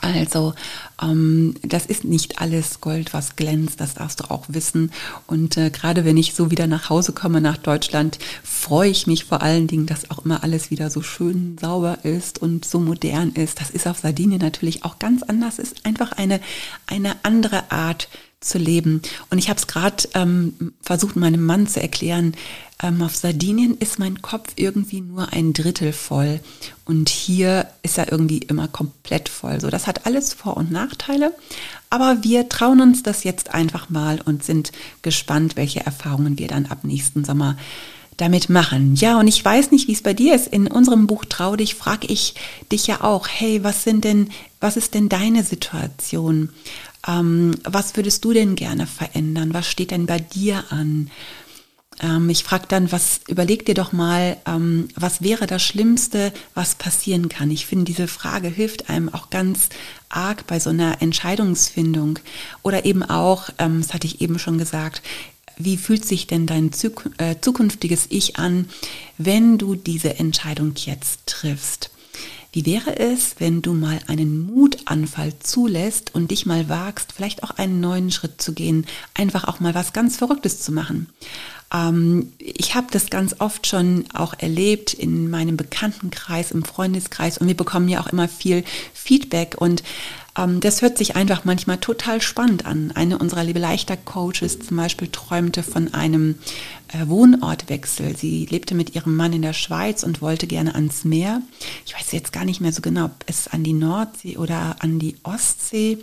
Also 0.00 0.54
ähm, 1.02 1.54
das 1.62 1.86
ist 1.86 2.04
nicht 2.04 2.40
alles 2.40 2.80
Gold, 2.80 3.12
was 3.14 3.36
glänzt, 3.36 3.80
das 3.80 3.94
darfst 3.94 4.20
du 4.20 4.30
auch 4.30 4.44
wissen. 4.48 4.92
Und 5.26 5.56
äh, 5.56 5.70
gerade 5.70 6.04
wenn 6.04 6.16
ich 6.16 6.34
so 6.34 6.50
wieder 6.50 6.66
nach 6.66 6.90
Hause 6.90 7.12
komme 7.12 7.40
nach 7.40 7.56
Deutschland, 7.56 8.18
freue 8.42 8.90
ich 8.90 9.06
mich 9.06 9.24
vor 9.24 9.42
allen 9.42 9.66
Dingen, 9.66 9.86
dass 9.86 10.10
auch 10.10 10.24
immer 10.24 10.42
alles 10.42 10.70
wieder 10.70 10.90
so 10.90 11.02
schön 11.02 11.56
sauber 11.60 12.04
ist 12.04 12.40
und 12.40 12.64
so 12.64 12.78
modern 12.78 13.32
ist. 13.32 13.60
Das 13.60 13.70
ist 13.70 13.86
auf 13.86 13.98
Sardinien 13.98 14.40
natürlich 14.40 14.84
auch 14.84 14.98
ganz 14.98 15.22
anders. 15.22 15.58
Ist 15.58 15.84
einfach 15.86 16.12
eine, 16.12 16.40
eine 16.86 17.16
andere 17.22 17.70
Art 17.70 18.08
zu 18.46 18.58
leben. 18.58 19.02
Und 19.30 19.38
ich 19.38 19.48
habe 19.48 19.58
es 19.58 19.66
gerade 19.66 20.08
ähm, 20.14 20.72
versucht, 20.80 21.16
meinem 21.16 21.44
Mann 21.44 21.66
zu 21.66 21.80
erklären. 21.80 22.34
Ähm, 22.82 23.00
auf 23.02 23.16
Sardinien 23.16 23.76
ist 23.78 23.98
mein 23.98 24.20
Kopf 24.20 24.52
irgendwie 24.56 25.00
nur 25.00 25.32
ein 25.32 25.54
Drittel 25.54 25.94
voll 25.94 26.40
und 26.84 27.08
hier 27.08 27.68
ist 27.82 27.96
er 27.96 28.12
irgendwie 28.12 28.38
immer 28.38 28.68
komplett 28.68 29.30
voll. 29.30 29.60
So, 29.60 29.70
das 29.70 29.86
hat 29.86 30.04
alles 30.04 30.34
Vor- 30.34 30.58
und 30.58 30.70
Nachteile, 30.70 31.32
aber 31.88 32.22
wir 32.22 32.50
trauen 32.50 32.82
uns 32.82 33.02
das 33.02 33.24
jetzt 33.24 33.54
einfach 33.54 33.88
mal 33.88 34.20
und 34.22 34.44
sind 34.44 34.72
gespannt, 35.00 35.56
welche 35.56 35.86
Erfahrungen 35.86 36.38
wir 36.38 36.48
dann 36.48 36.66
ab 36.66 36.84
nächsten 36.84 37.24
Sommer 37.24 37.56
damit 38.18 38.48
machen. 38.48 38.94
Ja, 38.96 39.18
und 39.18 39.28
ich 39.28 39.44
weiß 39.44 39.70
nicht, 39.70 39.88
wie 39.88 39.92
es 39.92 40.02
bei 40.02 40.14
dir 40.14 40.34
ist. 40.34 40.48
In 40.48 40.66
unserem 40.66 41.06
Buch 41.06 41.24
Trau 41.26 41.56
dich 41.56 41.74
frage 41.74 42.06
ich 42.06 42.34
dich 42.72 42.86
ja 42.86 43.02
auch, 43.02 43.28
hey, 43.28 43.62
was 43.62 43.84
sind 43.84 44.04
denn, 44.04 44.30
was 44.60 44.76
ist 44.76 44.94
denn 44.94 45.08
deine 45.08 45.44
Situation? 45.44 46.50
Ähm, 47.06 47.54
was 47.64 47.96
würdest 47.96 48.24
du 48.24 48.32
denn 48.32 48.54
gerne 48.56 48.86
verändern? 48.86 49.54
Was 49.54 49.68
steht 49.68 49.90
denn 49.90 50.06
bei 50.06 50.18
dir 50.18 50.64
an? 50.70 51.10
Ähm, 52.00 52.28
ich 52.28 52.44
frage 52.44 52.66
dann, 52.68 52.92
was 52.92 53.20
überleg 53.28 53.64
dir 53.64 53.74
doch 53.74 53.92
mal, 53.92 54.36
ähm, 54.46 54.88
was 54.94 55.22
wäre 55.22 55.46
das 55.46 55.62
Schlimmste, 55.62 56.32
was 56.54 56.74
passieren 56.74 57.28
kann? 57.28 57.50
Ich 57.50 57.66
finde, 57.66 57.84
diese 57.84 58.08
Frage 58.08 58.48
hilft 58.48 58.90
einem 58.90 59.08
auch 59.08 59.30
ganz 59.30 59.68
arg 60.08 60.46
bei 60.46 60.60
so 60.60 60.70
einer 60.70 61.00
Entscheidungsfindung. 61.00 62.18
Oder 62.62 62.84
eben 62.84 63.02
auch, 63.02 63.48
ähm, 63.58 63.80
das 63.80 63.94
hatte 63.94 64.06
ich 64.06 64.20
eben 64.20 64.38
schon 64.38 64.58
gesagt, 64.58 65.02
wie 65.58 65.78
fühlt 65.78 66.04
sich 66.04 66.26
denn 66.26 66.46
dein 66.46 66.70
äh, 67.18 67.36
zukünftiges 67.40 68.06
Ich 68.10 68.36
an, 68.36 68.68
wenn 69.16 69.56
du 69.56 69.74
diese 69.74 70.18
Entscheidung 70.18 70.74
jetzt 70.76 71.20
triffst? 71.26 71.90
Wie 72.56 72.64
wäre 72.64 72.98
es, 72.98 73.34
wenn 73.38 73.60
du 73.60 73.74
mal 73.74 73.98
einen 74.06 74.46
Mutanfall 74.46 75.34
zulässt 75.40 76.14
und 76.14 76.30
dich 76.30 76.46
mal 76.46 76.70
wagst, 76.70 77.12
vielleicht 77.12 77.42
auch 77.42 77.50
einen 77.50 77.80
neuen 77.80 78.10
Schritt 78.10 78.40
zu 78.40 78.54
gehen, 78.54 78.86
einfach 79.12 79.44
auch 79.44 79.60
mal 79.60 79.74
was 79.74 79.92
ganz 79.92 80.16
Verrücktes 80.16 80.62
zu 80.62 80.72
machen? 80.72 81.10
Ähm, 81.70 82.32
ich 82.38 82.74
habe 82.74 82.86
das 82.90 83.10
ganz 83.10 83.36
oft 83.40 83.66
schon 83.66 84.06
auch 84.14 84.32
erlebt 84.38 84.94
in 84.94 85.28
meinem 85.28 85.58
Bekanntenkreis, 85.58 86.50
im 86.50 86.64
Freundeskreis 86.64 87.36
und 87.36 87.46
wir 87.46 87.56
bekommen 87.58 87.90
ja 87.90 88.00
auch 88.00 88.06
immer 88.06 88.26
viel 88.26 88.64
Feedback 88.94 89.56
und 89.58 89.82
das 90.60 90.82
hört 90.82 90.98
sich 90.98 91.16
einfach 91.16 91.44
manchmal 91.44 91.78
total 91.78 92.20
spannend 92.20 92.66
an. 92.66 92.92
Eine 92.94 93.18
unserer 93.18 93.42
Liebe-Leichter-Coaches 93.42 94.58
zum 94.60 94.76
Beispiel 94.76 95.08
träumte 95.08 95.62
von 95.62 95.94
einem 95.94 96.34
äh, 96.88 97.08
Wohnortwechsel. 97.08 98.14
Sie 98.16 98.44
lebte 98.44 98.74
mit 98.74 98.94
ihrem 98.94 99.16
Mann 99.16 99.32
in 99.32 99.40
der 99.40 99.54
Schweiz 99.54 100.02
und 100.02 100.20
wollte 100.20 100.46
gerne 100.46 100.74
ans 100.74 101.04
Meer. 101.04 101.40
Ich 101.86 101.94
weiß 101.94 102.12
jetzt 102.12 102.34
gar 102.34 102.44
nicht 102.44 102.60
mehr 102.60 102.72
so 102.72 102.82
genau, 102.82 103.06
ob 103.06 103.24
es 103.26 103.48
an 103.48 103.64
die 103.64 103.72
Nordsee 103.72 104.36
oder 104.36 104.76
an 104.80 104.98
die 104.98 105.16
Ostsee 105.22 105.96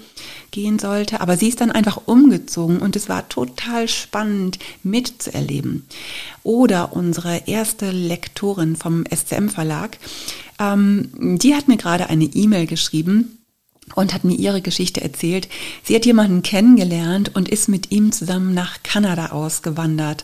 gehen 0.49 0.79
sollte, 0.79 1.21
aber 1.21 1.37
sie 1.37 1.49
ist 1.49 1.61
dann 1.61 1.71
einfach 1.71 2.01
umgezogen 2.05 2.79
und 2.79 2.95
es 2.95 3.09
war 3.09 3.29
total 3.29 3.87
spannend 3.87 4.57
mitzuerleben. 4.81 5.85
Oder 6.41 6.93
unsere 6.93 7.43
erste 7.45 7.91
Lektorin 7.91 8.75
vom 8.75 9.03
SCM 9.05 9.49
Verlag, 9.49 9.99
ähm, 10.59 11.37
die 11.37 11.53
hat 11.53 11.67
mir 11.67 11.77
gerade 11.77 12.09
eine 12.09 12.25
E-Mail 12.25 12.65
geschrieben, 12.65 13.37
und 13.95 14.13
hat 14.13 14.23
mir 14.23 14.35
ihre 14.35 14.61
Geschichte 14.61 15.01
erzählt. 15.01 15.47
Sie 15.83 15.95
hat 15.95 16.05
jemanden 16.05 16.43
kennengelernt 16.43 17.35
und 17.35 17.49
ist 17.49 17.69
mit 17.69 17.91
ihm 17.91 18.11
zusammen 18.11 18.53
nach 18.53 18.81
Kanada 18.83 19.27
ausgewandert. 19.27 20.23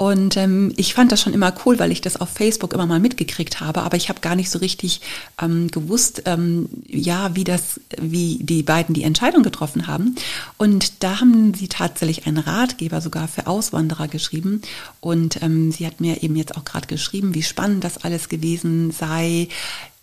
Und 0.00 0.38
ähm, 0.38 0.72
ich 0.78 0.94
fand 0.94 1.12
das 1.12 1.20
schon 1.20 1.34
immer 1.34 1.52
cool, 1.66 1.78
weil 1.78 1.92
ich 1.92 2.00
das 2.00 2.18
auf 2.18 2.30
Facebook 2.30 2.72
immer 2.72 2.86
mal 2.86 3.00
mitgekriegt 3.00 3.60
habe, 3.60 3.82
aber 3.82 3.98
ich 3.98 4.08
habe 4.08 4.20
gar 4.20 4.34
nicht 4.34 4.48
so 4.48 4.58
richtig 4.58 5.02
ähm, 5.42 5.70
gewusst, 5.70 6.22
ähm, 6.24 6.70
ja, 6.88 7.36
wie 7.36 7.44
das, 7.44 7.78
wie 8.00 8.38
die 8.40 8.62
beiden 8.62 8.94
die 8.94 9.02
Entscheidung 9.02 9.42
getroffen 9.42 9.88
haben. 9.88 10.14
Und 10.56 11.02
da 11.02 11.20
haben 11.20 11.52
sie 11.52 11.68
tatsächlich 11.68 12.26
einen 12.26 12.38
Ratgeber 12.38 13.02
sogar 13.02 13.28
für 13.28 13.46
Auswanderer 13.46 14.08
geschrieben. 14.08 14.62
Und 15.00 15.42
ähm, 15.42 15.70
sie 15.70 15.86
hat 15.86 16.00
mir 16.00 16.22
eben 16.22 16.34
jetzt 16.34 16.56
auch 16.56 16.64
gerade 16.64 16.86
geschrieben, 16.86 17.34
wie 17.34 17.42
spannend 17.42 17.84
das 17.84 17.98
alles 17.98 18.30
gewesen 18.30 18.92
sei, 18.92 19.48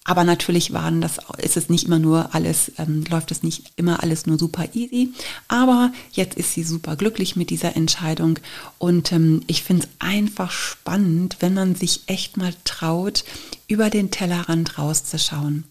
aber 0.07 0.23
natürlich 0.23 0.71
waren 0.71 1.01
das, 1.01 1.17
ist 1.37 1.57
es 1.57 1.67
nicht 1.67 1.83
immer 1.87 1.99
nur 1.99 2.33
alles, 2.33 2.71
ähm, 2.77 3.03
läuft 3.09 3.29
es 3.31 3.43
nicht 3.43 3.73
immer 3.75 4.01
alles 4.01 4.25
nur 4.25 4.39
super 4.39 4.69
easy. 4.73 5.09
Aber 5.49 5.91
jetzt 6.13 6.37
ist 6.37 6.53
sie 6.53 6.63
super 6.63 6.95
glücklich 6.95 7.35
mit 7.35 7.49
dieser 7.49 7.75
Entscheidung. 7.75 8.39
Und 8.77 9.11
ähm, 9.11 9.41
ich 9.47 9.63
finde 9.63 9.83
es 9.83 9.89
einfach 9.99 10.51
spannend, 10.51 11.35
wenn 11.41 11.53
man 11.53 11.75
sich 11.75 12.03
echt 12.07 12.37
mal 12.37 12.53
traut, 12.63 13.25
über 13.67 13.89
den 13.89 14.09
Tellerrand 14.09 14.77
rauszuschauen. 14.77 15.65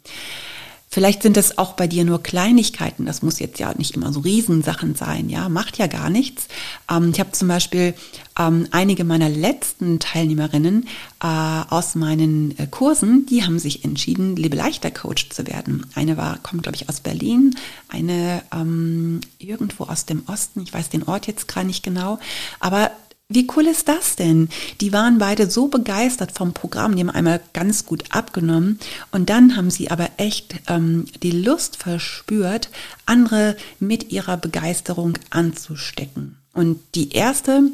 Vielleicht 0.89 1.23
sind 1.23 1.37
es 1.37 1.59
auch 1.59 1.73
bei 1.75 1.87
dir 1.87 2.05
nur 2.05 2.23
Kleinigkeiten. 2.23 3.07
Das 3.07 3.21
muss 3.21 3.39
jetzt 3.39 3.59
ja 3.59 3.75
nicht 3.77 3.97
immer 3.97 4.13
so 4.13 4.21
Riesensachen 4.21 4.95
sein. 4.95 5.29
Ja, 5.29 5.49
macht 5.49 5.79
ja 5.79 5.89
gar 5.89 6.11
nichts. 6.11 6.49
Ähm, 6.91 7.11
ich 7.13 7.21
habe 7.21 7.33
zum 7.33 7.49
Beispiel 7.49 7.95
ähm, 8.39 8.69
einige 8.71 9.05
meiner 9.05 9.29
letzten 9.29 9.99
Teilnehmerinnen 9.99 10.87
äh, 11.23 11.27
aus 11.27 11.97
meinen 11.97 12.57
äh, 12.59 12.67
Kursen, 12.69 13.27
die 13.27 13.45
haben 13.45 13.59
sich 13.59 13.85
entschieden, 13.85 14.37
Lebe 14.37 14.57
leichter 14.57 14.91
Coach 14.91 15.29
zu 15.31 15.47
werden. 15.47 15.87
Eine 15.95 16.17
war, 16.17 16.39
kommt 16.39 16.63
glaube 16.63 16.77
ich 16.77 16.89
aus 16.89 17.01
Berlin, 17.01 17.57
eine 17.89 18.43
ähm, 18.55 19.21
irgendwo 19.39 19.85
aus 19.85 20.07
dem 20.07 20.23
Osten. 20.29 20.63
Ich 20.63 20.73
weiß 20.73 20.89
den 20.89 21.03
Ort 21.03 21.27
jetzt 21.27 21.49
gar 21.49 21.65
nicht 21.65 21.83
genau. 21.83 22.19
Aber 22.61 22.91
wie 23.29 23.49
cool 23.57 23.67
ist 23.67 23.89
das 23.89 24.15
denn? 24.15 24.49
Die 24.81 24.93
waren 24.93 25.19
beide 25.19 25.51
so 25.51 25.67
begeistert 25.67 26.31
vom 26.31 26.55
Programm, 26.55 26.95
die 26.95 27.01
haben 27.01 27.11
einmal 27.11 27.41
ganz 27.55 27.85
gut 27.85 28.05
abgenommen 28.11 28.79
und 29.11 29.31
dann 29.31 29.57
haben 29.57 29.71
sie 29.71 29.91
aber 29.91 30.11
echt 30.17 30.55
ähm, 30.69 31.07
die 31.23 31.33
Lust 31.33 31.77
verspürt, 31.77 32.71
andere 33.05 33.57
mit 33.81 34.13
ihrer 34.13 34.37
Begeisterung 34.37 35.15
anzustecken. 35.31 36.37
Und 36.53 36.79
die 36.95 37.11
erste, 37.11 37.65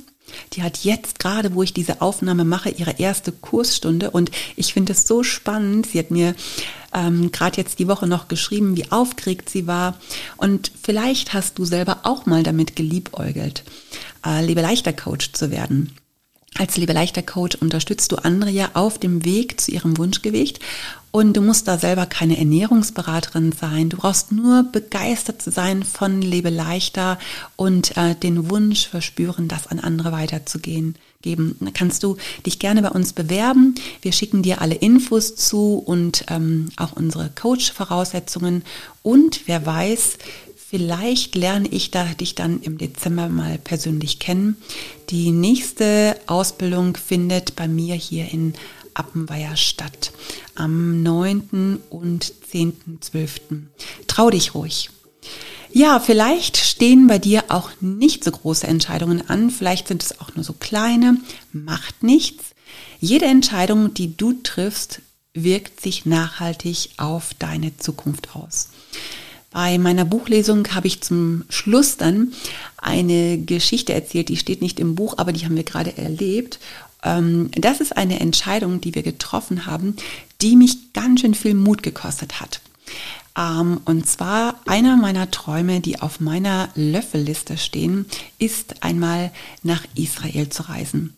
die 0.54 0.62
hat 0.62 0.78
jetzt 0.84 1.18
gerade, 1.18 1.54
wo 1.54 1.62
ich 1.62 1.74
diese 1.74 2.00
Aufnahme 2.00 2.44
mache, 2.44 2.70
ihre 2.70 2.98
erste 2.98 3.30
Kursstunde 3.30 4.10
und 4.10 4.30
ich 4.56 4.72
finde 4.72 4.92
es 4.92 5.06
so 5.06 5.22
spannend. 5.22 5.86
Sie 5.86 5.98
hat 5.98 6.10
mir 6.10 6.34
ähm, 6.94 7.30
gerade 7.30 7.58
jetzt 7.58 7.78
die 7.78 7.88
Woche 7.88 8.06
noch 8.06 8.28
geschrieben, 8.28 8.74
wie 8.78 8.90
aufgeregt 8.90 9.50
sie 9.50 9.66
war 9.66 9.98
und 10.38 10.72
vielleicht 10.82 11.34
hast 11.34 11.58
du 11.58 11.66
selber 11.66 12.00
auch 12.04 12.24
mal 12.24 12.42
damit 12.42 12.74
geliebäugelt 12.74 13.64
äh, 14.24 14.44
Lebe 14.44 14.60
leichter 14.60 14.92
Coach 14.92 15.32
zu 15.32 15.50
werden. 15.50 15.92
Als 16.58 16.76
Lebe 16.76 16.92
leichter 16.92 17.22
Coach 17.22 17.56
unterstützt 17.56 18.12
du 18.12 18.16
andere 18.16 18.50
ja 18.50 18.70
auf 18.74 18.98
dem 18.98 19.24
Weg 19.24 19.58
zu 19.58 19.70
ihrem 19.70 19.96
Wunschgewicht 19.96 20.60
und 21.10 21.34
du 21.36 21.40
musst 21.40 21.66
da 21.66 21.78
selber 21.78 22.06
keine 22.06 22.38
Ernährungsberaterin 22.38 23.52
sein. 23.52 23.88
Du 23.88 23.98
brauchst 23.98 24.32
nur 24.32 24.64
begeistert 24.64 25.40
zu 25.40 25.50
sein 25.50 25.82
von 25.82 26.20
Lebe 26.20 26.50
leichter 26.50 27.18
und 27.56 27.96
äh, 27.96 28.14
den 28.14 28.50
Wunsch 28.50 28.88
verspüren, 28.88 29.48
das 29.48 29.66
an 29.66 29.78
andere 29.78 30.12
weiterzugehen. 30.12 30.96
Geben. 31.22 31.56
Da 31.60 31.70
kannst 31.72 32.02
du 32.02 32.16
dich 32.44 32.58
gerne 32.58 32.82
bei 32.82 32.88
uns 32.88 33.12
bewerben. 33.12 33.76
Wir 34.00 34.10
schicken 34.10 34.42
dir 34.42 34.60
alle 34.60 34.74
Infos 34.74 35.36
zu 35.36 35.74
und 35.78 36.24
ähm, 36.28 36.70
auch 36.76 36.94
unsere 36.94 37.30
Coach-Voraussetzungen. 37.30 38.64
Und 39.02 39.42
wer 39.46 39.64
weiß, 39.64 40.18
Vielleicht 40.74 41.34
lerne 41.34 41.68
ich 41.68 41.90
da, 41.90 42.02
dich 42.04 42.34
dann 42.34 42.62
im 42.62 42.78
Dezember 42.78 43.28
mal 43.28 43.58
persönlich 43.58 44.18
kennen. 44.18 44.56
Die 45.10 45.30
nächste 45.30 46.18
Ausbildung 46.26 46.96
findet 46.96 47.56
bei 47.56 47.68
mir 47.68 47.94
hier 47.94 48.32
in 48.32 48.54
Appenweier 48.94 49.54
statt. 49.58 50.12
Am 50.54 51.02
9. 51.02 51.78
und 51.90 52.32
10.12. 52.50 53.64
Trau 54.06 54.30
dich 54.30 54.54
ruhig. 54.54 54.88
Ja, 55.74 56.00
vielleicht 56.00 56.56
stehen 56.56 57.06
bei 57.06 57.18
dir 57.18 57.44
auch 57.48 57.68
nicht 57.82 58.24
so 58.24 58.30
große 58.30 58.66
Entscheidungen 58.66 59.28
an. 59.28 59.50
Vielleicht 59.50 59.88
sind 59.88 60.02
es 60.02 60.20
auch 60.20 60.34
nur 60.36 60.44
so 60.44 60.54
kleine. 60.54 61.18
Macht 61.52 62.02
nichts. 62.02 62.44
Jede 62.98 63.26
Entscheidung, 63.26 63.92
die 63.92 64.16
du 64.16 64.32
triffst, 64.42 65.02
wirkt 65.34 65.82
sich 65.82 66.06
nachhaltig 66.06 66.92
auf 66.96 67.34
deine 67.38 67.76
Zukunft 67.76 68.34
aus. 68.34 68.70
Bei 69.52 69.78
meiner 69.78 70.04
Buchlesung 70.04 70.66
habe 70.74 70.86
ich 70.86 71.02
zum 71.02 71.44
Schluss 71.48 71.96
dann 71.96 72.32
eine 72.78 73.38
Geschichte 73.38 73.92
erzählt, 73.92 74.28
die 74.28 74.36
steht 74.36 74.62
nicht 74.62 74.80
im 74.80 74.94
Buch, 74.94 75.14
aber 75.18 75.32
die 75.32 75.44
haben 75.44 75.56
wir 75.56 75.64
gerade 75.64 75.96
erlebt. 75.96 76.58
Ähm, 77.02 77.50
das 77.52 77.80
ist 77.80 77.96
eine 77.96 78.20
Entscheidung, 78.20 78.80
die 78.80 78.94
wir 78.94 79.02
getroffen 79.02 79.66
haben, 79.66 79.96
die 80.40 80.56
mich 80.56 80.92
ganz 80.92 81.20
schön 81.20 81.34
viel 81.34 81.54
Mut 81.54 81.82
gekostet 81.82 82.40
hat. 82.40 82.60
Ähm, 83.36 83.80
und 83.84 84.06
zwar 84.06 84.60
einer 84.66 84.96
meiner 84.96 85.30
Träume, 85.30 85.80
die 85.80 86.00
auf 86.00 86.20
meiner 86.20 86.68
Löffelliste 86.74 87.56
stehen, 87.58 88.06
ist 88.38 88.82
einmal 88.82 89.32
nach 89.62 89.84
Israel 89.94 90.48
zu 90.48 90.68
reisen. 90.68 91.16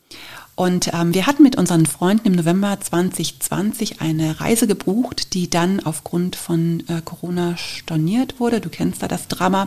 Und 0.56 0.92
ähm, 0.94 1.14
wir 1.14 1.26
hatten 1.26 1.42
mit 1.42 1.56
unseren 1.56 1.84
Freunden 1.84 2.28
im 2.28 2.32
November 2.34 2.78
2020 2.80 4.00
eine 4.00 4.40
Reise 4.40 4.66
gebucht, 4.68 5.34
die 5.34 5.50
dann 5.50 5.80
aufgrund 5.80 6.36
von 6.36 6.84
äh, 6.88 7.00
Corona 7.04 7.56
storniert 7.56 8.38
wurde. 8.38 8.60
Du 8.60 8.68
kennst 8.68 9.02
da 9.02 9.08
das 9.08 9.26
Drama. 9.26 9.66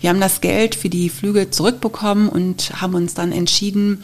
Wir 0.00 0.10
haben 0.10 0.20
das 0.20 0.40
Geld 0.40 0.74
für 0.74 0.88
die 0.88 1.10
Flüge 1.10 1.50
zurückbekommen 1.50 2.28
und 2.28 2.80
haben 2.80 2.94
uns 2.94 3.14
dann 3.14 3.30
entschieden, 3.30 4.02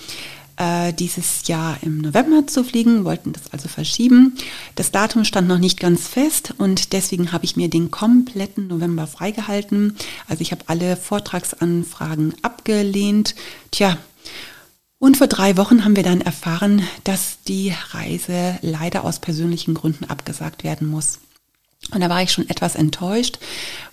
äh, 0.57 0.93
dieses 0.93 1.49
Jahr 1.49 1.79
im 1.83 1.99
November 1.99 2.47
zu 2.47 2.63
fliegen, 2.63 3.05
wollten 3.05 3.33
das 3.33 3.53
also 3.53 3.69
verschieben. 3.69 4.37
Das 4.77 4.93
Datum 4.93 5.25
stand 5.25 5.49
noch 5.49 5.59
nicht 5.59 5.81
ganz 5.81 6.07
fest 6.07 6.55
und 6.59 6.93
deswegen 6.93 7.33
habe 7.33 7.45
ich 7.45 7.57
mir 7.57 7.69
den 7.69 7.91
kompletten 7.91 8.69
November 8.69 9.09
freigehalten. 9.09 9.97
Also 10.29 10.43
ich 10.43 10.53
habe 10.53 10.63
alle 10.69 10.97
Vortragsanfragen 10.97 12.35
abgelehnt. 12.43 13.35
Tja, 13.73 13.99
und 15.03 15.17
vor 15.17 15.27
drei 15.27 15.57
Wochen 15.57 15.85
haben 15.85 15.97
wir 15.97 16.05
dann 16.05 16.21
erfahren, 16.21 16.81
dass 17.03 17.38
die 17.49 17.75
Reise 17.91 18.57
leider 18.62 19.03
aus 19.03 19.19
persönlichen 19.19 19.75
Gründen 19.75 20.05
abgesagt 20.05 20.62
werden 20.62 20.87
muss. 20.87 21.19
Und 21.93 22.01
da 22.01 22.09
war 22.09 22.23
ich 22.23 22.31
schon 22.31 22.49
etwas 22.49 22.77
enttäuscht, 22.77 23.41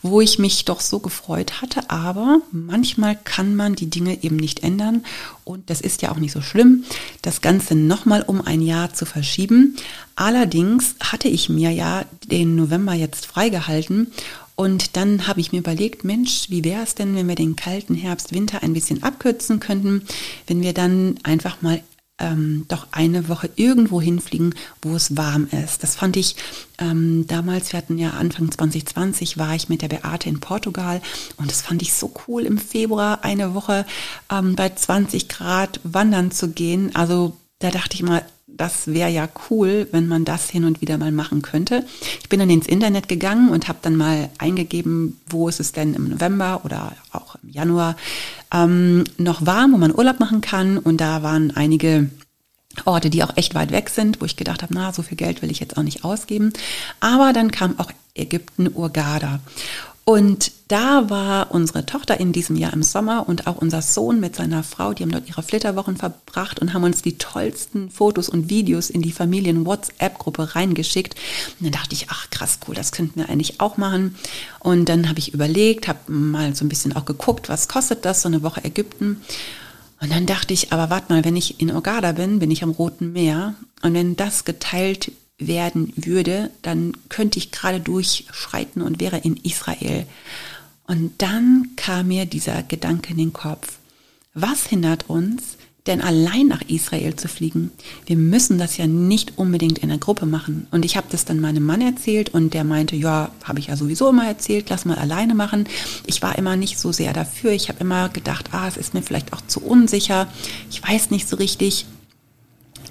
wo 0.04 0.22
ich 0.22 0.38
mich 0.38 0.66
doch 0.66 0.80
so 0.80 1.00
gefreut 1.00 1.64
hatte. 1.64 1.90
Aber 1.90 2.42
manchmal 2.52 3.16
kann 3.16 3.56
man 3.56 3.74
die 3.74 3.90
Dinge 3.90 4.22
eben 4.22 4.36
nicht 4.36 4.62
ändern. 4.62 5.04
Und 5.46 5.72
das 5.72 5.82
ist 5.82 6.04
ja 6.04 6.12
auch 6.12 6.20
nicht 6.20 6.32
so 6.32 6.42
schlimm, 6.42 6.84
das 7.24 7.42
Ganze 7.42 7.74
nochmal 7.74 8.22
um 8.22 8.42
ein 8.42 8.62
Jahr 8.62 8.94
zu 8.94 9.08
verschieben. 9.08 9.78
Allerdings 10.16 10.94
hatte 11.00 11.28
ich 11.28 11.50
mir 11.50 11.72
ja 11.72 12.06
den 12.30 12.56
November 12.56 12.94
jetzt 12.94 13.26
freigehalten 13.26 14.12
und 14.60 14.98
dann 14.98 15.26
habe 15.26 15.40
ich 15.40 15.54
mir 15.54 15.60
überlegt, 15.60 16.04
Mensch, 16.04 16.50
wie 16.50 16.66
wäre 16.66 16.84
es 16.84 16.94
denn, 16.94 17.16
wenn 17.16 17.30
wir 17.30 17.36
den 17.36 17.56
kalten 17.56 17.96
Herbst, 17.96 18.34
Winter 18.34 18.62
ein 18.62 18.74
bisschen 18.74 19.04
abkürzen 19.04 19.62
könnten, 19.62 20.04
wenn 20.48 20.62
wir 20.62 20.74
dann 20.74 21.18
einfach 21.24 21.62
mal 21.62 21.82
ähm, 22.20 22.66
doch 22.68 22.88
eine 22.92 23.30
Woche 23.30 23.50
irgendwo 23.56 24.02
hinfliegen, 24.02 24.54
wo 24.82 24.98
es 24.98 25.16
warm 25.16 25.48
ist. 25.64 25.82
Das 25.82 25.96
fand 25.96 26.18
ich 26.18 26.36
ähm, 26.78 27.24
damals, 27.26 27.72
wir 27.72 27.78
hatten 27.78 27.98
ja 27.98 28.10
Anfang 28.10 28.52
2020, 28.52 29.38
war 29.38 29.56
ich 29.56 29.70
mit 29.70 29.82
der 29.82 29.88
Beate 29.88 30.28
in 30.28 30.42
Portugal 30.42 31.02
und 31.38 31.50
das 31.50 31.62
fand 31.62 31.82
ich 31.82 31.94
so 31.94 32.12
cool, 32.28 32.44
im 32.44 32.58
Februar 32.58 33.24
eine 33.24 33.54
Woche 33.54 33.86
ähm, 34.30 34.58
bei 34.58 34.68
20 34.68 35.30
Grad 35.30 35.80
wandern 35.86 36.32
zu 36.32 36.50
gehen. 36.50 36.94
Also 36.98 37.38
da 37.60 37.72
dachte 37.72 37.96
ich 37.96 38.04
mal, 38.04 38.26
das 38.60 38.88
wäre 38.88 39.10
ja 39.10 39.30
cool, 39.50 39.88
wenn 39.92 40.08
man 40.08 40.26
das 40.26 40.50
hin 40.50 40.66
und 40.66 40.82
wieder 40.82 40.98
mal 40.98 41.14
machen 41.14 41.42
könnte. 41.42 41.86
Ich 42.22 42.28
bin 42.28 42.40
dann 42.40 42.50
ins 42.50 42.68
Internet 42.68 43.08
gegangen 43.08 43.50
und 43.50 43.70
habe 43.70 43.80
dann 43.82 43.96
mal 43.96 44.30
eingegeben, 44.38 45.20
wo 45.30 45.48
ist 45.48 45.62
es 45.62 45.72
denn 45.72 45.94
im 45.94 46.10
November 46.10 46.62
oder 46.66 46.92
auch 47.14 47.38
im 47.42 47.50
Januar 47.50 47.96
ähm, 48.54 49.06
noch 49.18 49.46
warm, 49.46 49.72
wo 49.72 49.78
man 49.78 49.96
Urlaub 49.96 50.20
machen 50.20 50.42
kann. 50.42 50.78
Und 50.78 50.98
da 50.98 51.24
waren 51.24 51.52
einige 51.56 52.10
Orte, 52.84 53.10
die 53.10 53.24
auch 53.24 53.38
echt 53.38 53.56
weit 53.56 53.72
weg 53.72 53.90
sind, 53.90 54.20
wo 54.20 54.26
ich 54.26 54.36
gedacht 54.36 54.62
habe, 54.62 54.74
na, 54.74 54.92
so 54.92 55.04
viel 55.04 55.18
Geld 55.18 55.42
will 55.42 55.52
ich 55.52 55.62
jetzt 55.62 55.78
auch 55.78 55.84
nicht 55.84 56.04
ausgeben. 56.04 56.52
Aber 57.00 57.32
dann 57.32 57.52
kam 57.52 57.80
auch 57.80 57.92
Ägypten, 58.14 58.70
Urgada. 58.74 59.40
Und 60.10 60.54
da 60.70 61.12
war 61.12 61.52
unsere 61.52 61.86
Tochter 61.86 62.20
in 62.20 62.32
diesem 62.32 62.56
Jahr 62.56 62.74
im 62.74 62.82
Sommer 62.82 63.30
und 63.30 63.46
auch 63.46 63.58
unser 63.58 63.84
Sohn 63.84 64.20
mit 64.20 64.36
seiner 64.36 64.64
Frau, 64.64 64.92
die 64.92 65.04
haben 65.04 65.12
dort 65.12 65.30
ihre 65.30 65.44
Flitterwochen 65.44 65.98
verbracht 65.98 66.58
und 66.58 66.74
haben 66.74 66.84
uns 66.84 67.04
die 67.04 67.20
tollsten 67.20 67.92
Fotos 67.92 68.28
und 68.28 68.50
Videos 68.50 68.90
in 68.90 69.04
die 69.04 69.12
Familien-WhatsApp-Gruppe 69.12 70.56
reingeschickt. 70.56 71.14
Und 71.60 71.66
dann 71.66 71.74
dachte 71.74 71.94
ich, 71.94 72.08
ach 72.10 72.28
krass, 72.32 72.58
cool, 72.68 72.74
das 72.74 72.92
könnten 72.92 73.20
wir 73.20 73.30
eigentlich 73.30 73.62
auch 73.62 73.78
machen. 73.78 74.16
Und 74.58 74.90
dann 74.90 75.10
habe 75.10 75.20
ich 75.20 75.36
überlegt, 75.36 75.88
habe 75.88 76.12
mal 76.12 76.56
so 76.56 76.66
ein 76.66 76.70
bisschen 76.70 76.96
auch 76.96 77.06
geguckt, 77.06 77.48
was 77.48 77.68
kostet 77.68 78.04
das, 78.04 78.24
so 78.24 78.30
eine 78.30 78.42
Woche 78.42 78.66
Ägypten. 78.66 79.22
Und 80.02 80.12
dann 80.12 80.26
dachte 80.26 80.56
ich, 80.56 80.74
aber 80.74 80.90
warte 80.90 81.14
mal, 81.14 81.24
wenn 81.24 81.36
ich 81.36 81.62
in 81.62 81.72
Ogada 81.72 82.14
bin, 82.14 82.40
bin 82.40 82.50
ich 82.50 82.64
am 82.64 82.72
Roten 82.72 83.14
Meer. 83.14 83.54
Und 83.84 83.94
wenn 83.94 84.16
das 84.16 84.44
geteilt 84.44 85.12
werden 85.40 85.94
würde, 85.96 86.52
dann 86.62 86.94
könnte 87.08 87.40
ich 87.40 87.52
gerade 87.52 87.80
durchschreiten 87.80 88.82
und 88.82 89.00
wäre 89.00 89.18
in 89.18 89.38
Israel. 89.38 90.06
Und 90.86 91.14
dann 91.22 91.70
kam 91.76 92.10
mir 92.10 92.26
dieser 92.26 92.64
Gedanke 92.64 93.12
in 93.12 93.18
den 93.18 93.34
Kopf. 93.34 93.78
Was 94.34 94.68
hindert 94.68 95.10
uns, 95.10 95.58
denn 95.88 96.02
allein 96.02 96.48
nach 96.48 96.62
Israel 96.68 97.16
zu 97.16 97.28
fliegen? 97.28 97.72
Wir 98.06 98.18
müssen 98.18 98.58
das 98.58 98.78
ja 98.78 98.86
nicht 98.86 99.38
unbedingt 99.38 99.80
in 99.80 99.90
der 99.90 99.98
Gruppe 99.98 100.26
machen. 100.26 100.68
Und 100.72 100.86
ich 100.86 100.98
habe 100.98 101.08
das 101.10 101.26
dann 101.26 101.40
meinem 101.40 101.66
Mann 101.66 101.82
erzählt 101.82 102.30
und 102.30 102.54
der 102.54 102.64
meinte, 102.64 102.96
ja, 102.96 103.32
habe 103.44 103.60
ich 103.60 103.68
ja 103.68 103.78
sowieso 103.78 104.10
immer 104.10 104.28
erzählt, 104.28 104.70
lass 104.70 104.86
mal 104.86 104.98
alleine 104.98 105.36
machen. 105.36 105.68
Ich 106.06 106.22
war 106.22 106.38
immer 106.38 106.56
nicht 106.56 106.78
so 106.78 106.92
sehr 106.92 107.14
dafür. 107.14 107.52
Ich 107.52 107.70
habe 107.70 107.80
immer 107.80 108.10
gedacht, 108.10 108.50
ah, 108.52 108.68
es 108.68 108.78
ist 108.78 108.94
mir 108.94 109.02
vielleicht 109.02 109.34
auch 109.34 109.42
zu 109.48 109.62
unsicher. 109.62 110.28
Ich 110.70 110.82
weiß 110.82 111.12
nicht 111.12 111.28
so 111.30 111.38
richtig. 111.38 111.86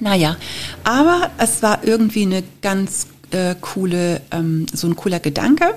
Naja, 0.01 0.37
aber 0.85 1.31
es 1.39 1.63
war 1.63 1.85
irgendwie 1.85 2.23
eine 2.23 2.43
ganz 2.63 3.09
äh, 3.31 3.55
coole, 3.61 4.21
ähm, 4.31 4.67
so 4.73 4.87
ein 4.87 4.97
cooler 4.97 5.21
Gedanke. 5.21 5.75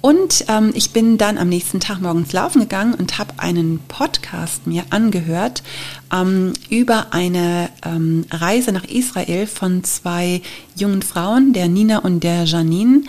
Und 0.00 0.44
ähm, 0.48 0.72
ich 0.74 0.90
bin 0.90 1.16
dann 1.16 1.38
am 1.38 1.48
nächsten 1.48 1.80
Tag 1.80 2.02
morgens 2.02 2.34
laufen 2.34 2.60
gegangen 2.60 2.92
und 2.92 3.18
habe 3.18 3.32
einen 3.38 3.78
Podcast 3.88 4.66
mir 4.66 4.84
angehört 4.90 5.62
ähm, 6.14 6.52
über 6.70 7.12
eine 7.12 7.70
ähm, 7.84 8.24
Reise 8.30 8.72
nach 8.72 8.84
Israel 8.84 9.46
von 9.46 9.84
zwei 9.84 10.42
jungen 10.76 11.02
Frauen, 11.02 11.52
der 11.52 11.68
Nina 11.68 11.98
und 11.98 12.20
der 12.20 12.44
Janine. 12.44 13.02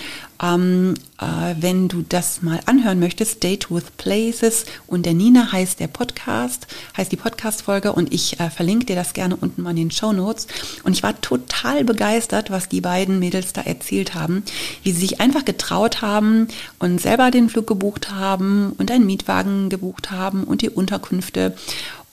Ähm, 0.44 0.96
äh, 1.18 1.56
wenn 1.60 1.88
du 1.88 2.04
das 2.08 2.41
mal 2.41 2.60
anhören 2.65 3.00
möchtest, 3.00 3.41
Date 3.41 3.72
with 3.72 3.86
Places 3.96 4.65
und 4.86 5.06
der 5.06 5.13
Nina 5.13 5.54
heißt 5.54 5.80
der 5.80 5.88
Podcast, 5.88 6.68
heißt 6.98 7.10
die 7.10 7.15
Podcast-Folge 7.15 7.94
und 7.94 8.13
ich 8.13 8.39
äh, 8.41 8.50
verlinke 8.50 8.86
dir 8.86 8.98
das 8.98 9.13
gerne 9.13 9.38
unten 9.38 9.62
mal 9.62 9.70
in 9.70 9.78
den 9.78 9.91
Show 9.91 10.12
Notes. 10.12 10.48
Und 10.84 10.91
ich 10.91 11.04
war 11.04 11.20
total 11.22 11.86
begeistert, 11.86 12.52
was 12.52 12.68
die 12.68 12.82
beiden 12.82 13.20
Mädels 13.20 13.54
da 13.54 13.62
erzählt 13.62 14.13
haben, 14.13 14.44
wie 14.84 14.91
sie 14.91 15.00
sich 15.00 15.22
einfach 15.22 15.46
getraut 15.46 16.02
haben 16.02 16.50
und 16.80 17.00
selber 17.00 17.32
den 17.32 17.48
Flug 17.48 17.68
gebucht 17.68 18.12
haben 18.12 18.74
und 18.78 18.91
einen 18.91 19.06
Mietwagen 19.06 19.70
gebucht 19.70 20.12
haben 20.12 20.44
und 20.44 20.62
die 20.62 20.70
Unterkünfte. 20.70 21.56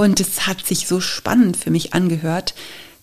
Und 0.02 0.18
es 0.18 0.48
hat 0.48 0.66
sich 0.66 0.88
so 0.88 1.00
spannend 1.00 1.56
für 1.56 1.70
mich 1.70 1.94
angehört. 1.94 2.54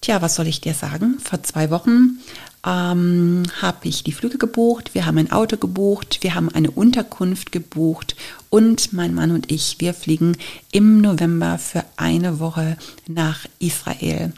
Tja, 0.02 0.22
was 0.22 0.36
soll 0.36 0.48
ich 0.48 0.60
dir 0.60 0.74
sagen? 0.74 1.18
Vor 1.24 1.42
zwei 1.44 1.72
Wochen 1.72 2.20
ähm, 2.68 3.44
habe 3.62 3.88
ich 3.88 4.04
die 4.04 4.12
Flüge 4.12 4.38
gebucht, 4.38 4.94
wir 4.94 5.06
haben 5.06 5.18
ein 5.18 5.32
Auto 5.32 5.56
gebucht, 5.56 6.18
wir 6.24 6.36
haben 6.36 6.50
eine 6.50 6.72
Unterkunft 6.72 7.54
gebucht 7.54 8.18
und 8.50 8.92
mein 8.92 9.14
Mann 9.14 9.32
und 9.32 9.50
ich, 9.50 9.78
wir 9.80 9.94
fliegen 9.94 10.36
im 10.74 11.00
November 11.00 11.58
für 11.58 11.86
eine 11.96 12.42
Woche 12.42 12.78
nach 13.08 13.46
Israel. 13.60 14.34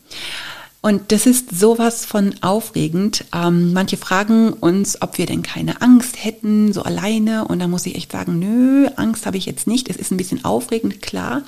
Und 0.84 1.12
das 1.12 1.28
ist 1.28 1.60
sowas 1.60 2.06
von 2.06 2.36
aufregend. 2.42 3.26
Ähm, 3.34 3.74
manche 3.74 3.98
fragen 3.98 4.54
uns, 4.54 5.02
ob 5.02 5.20
wir 5.20 5.28
denn 5.28 5.44
keine 5.44 5.82
Angst 5.82 6.24
hätten, 6.24 6.74
so 6.74 6.82
alleine. 6.82 7.46
Und 7.46 7.60
da 7.60 7.68
muss 7.68 7.86
ich 7.86 7.96
echt 7.96 8.12
sagen, 8.12 8.40
nö, 8.40 8.88
Angst 8.96 9.28
habe 9.28 9.38
ich 9.38 9.46
jetzt 9.46 9.68
nicht. 9.68 9.90
Es 9.90 9.96
ist 9.96 10.12
ein 10.12 10.18
bisschen 10.18 10.44
aufregend, 10.44 11.02
klar. 11.04 11.44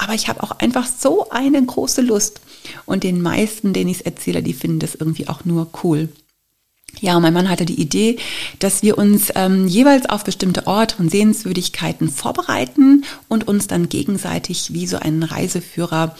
Aber 0.00 0.14
ich 0.14 0.28
habe 0.28 0.42
auch 0.42 0.52
einfach 0.52 0.86
so 0.86 1.28
eine 1.28 1.62
große 1.62 2.00
Lust. 2.00 2.40
Und 2.86 3.04
den 3.04 3.20
meisten, 3.20 3.74
denen 3.74 3.90
ich 3.90 3.98
es 3.98 4.02
erzähle, 4.02 4.42
die 4.42 4.54
finden 4.54 4.78
das 4.78 4.94
irgendwie 4.94 5.28
auch 5.28 5.44
nur 5.44 5.68
cool. 5.84 6.08
Ja, 6.98 7.20
mein 7.20 7.34
Mann 7.34 7.48
hatte 7.48 7.66
die 7.66 7.80
Idee, 7.80 8.18
dass 8.58 8.82
wir 8.82 8.98
uns 8.98 9.30
ähm, 9.34 9.68
jeweils 9.68 10.08
auf 10.08 10.24
bestimmte 10.24 10.66
Orte 10.66 10.96
und 10.98 11.10
Sehenswürdigkeiten 11.10 12.08
vorbereiten 12.08 13.04
und 13.28 13.46
uns 13.46 13.68
dann 13.68 13.88
gegenseitig 13.90 14.72
wie 14.72 14.86
so 14.86 14.96
einen 14.96 15.22
Reiseführer 15.22 16.16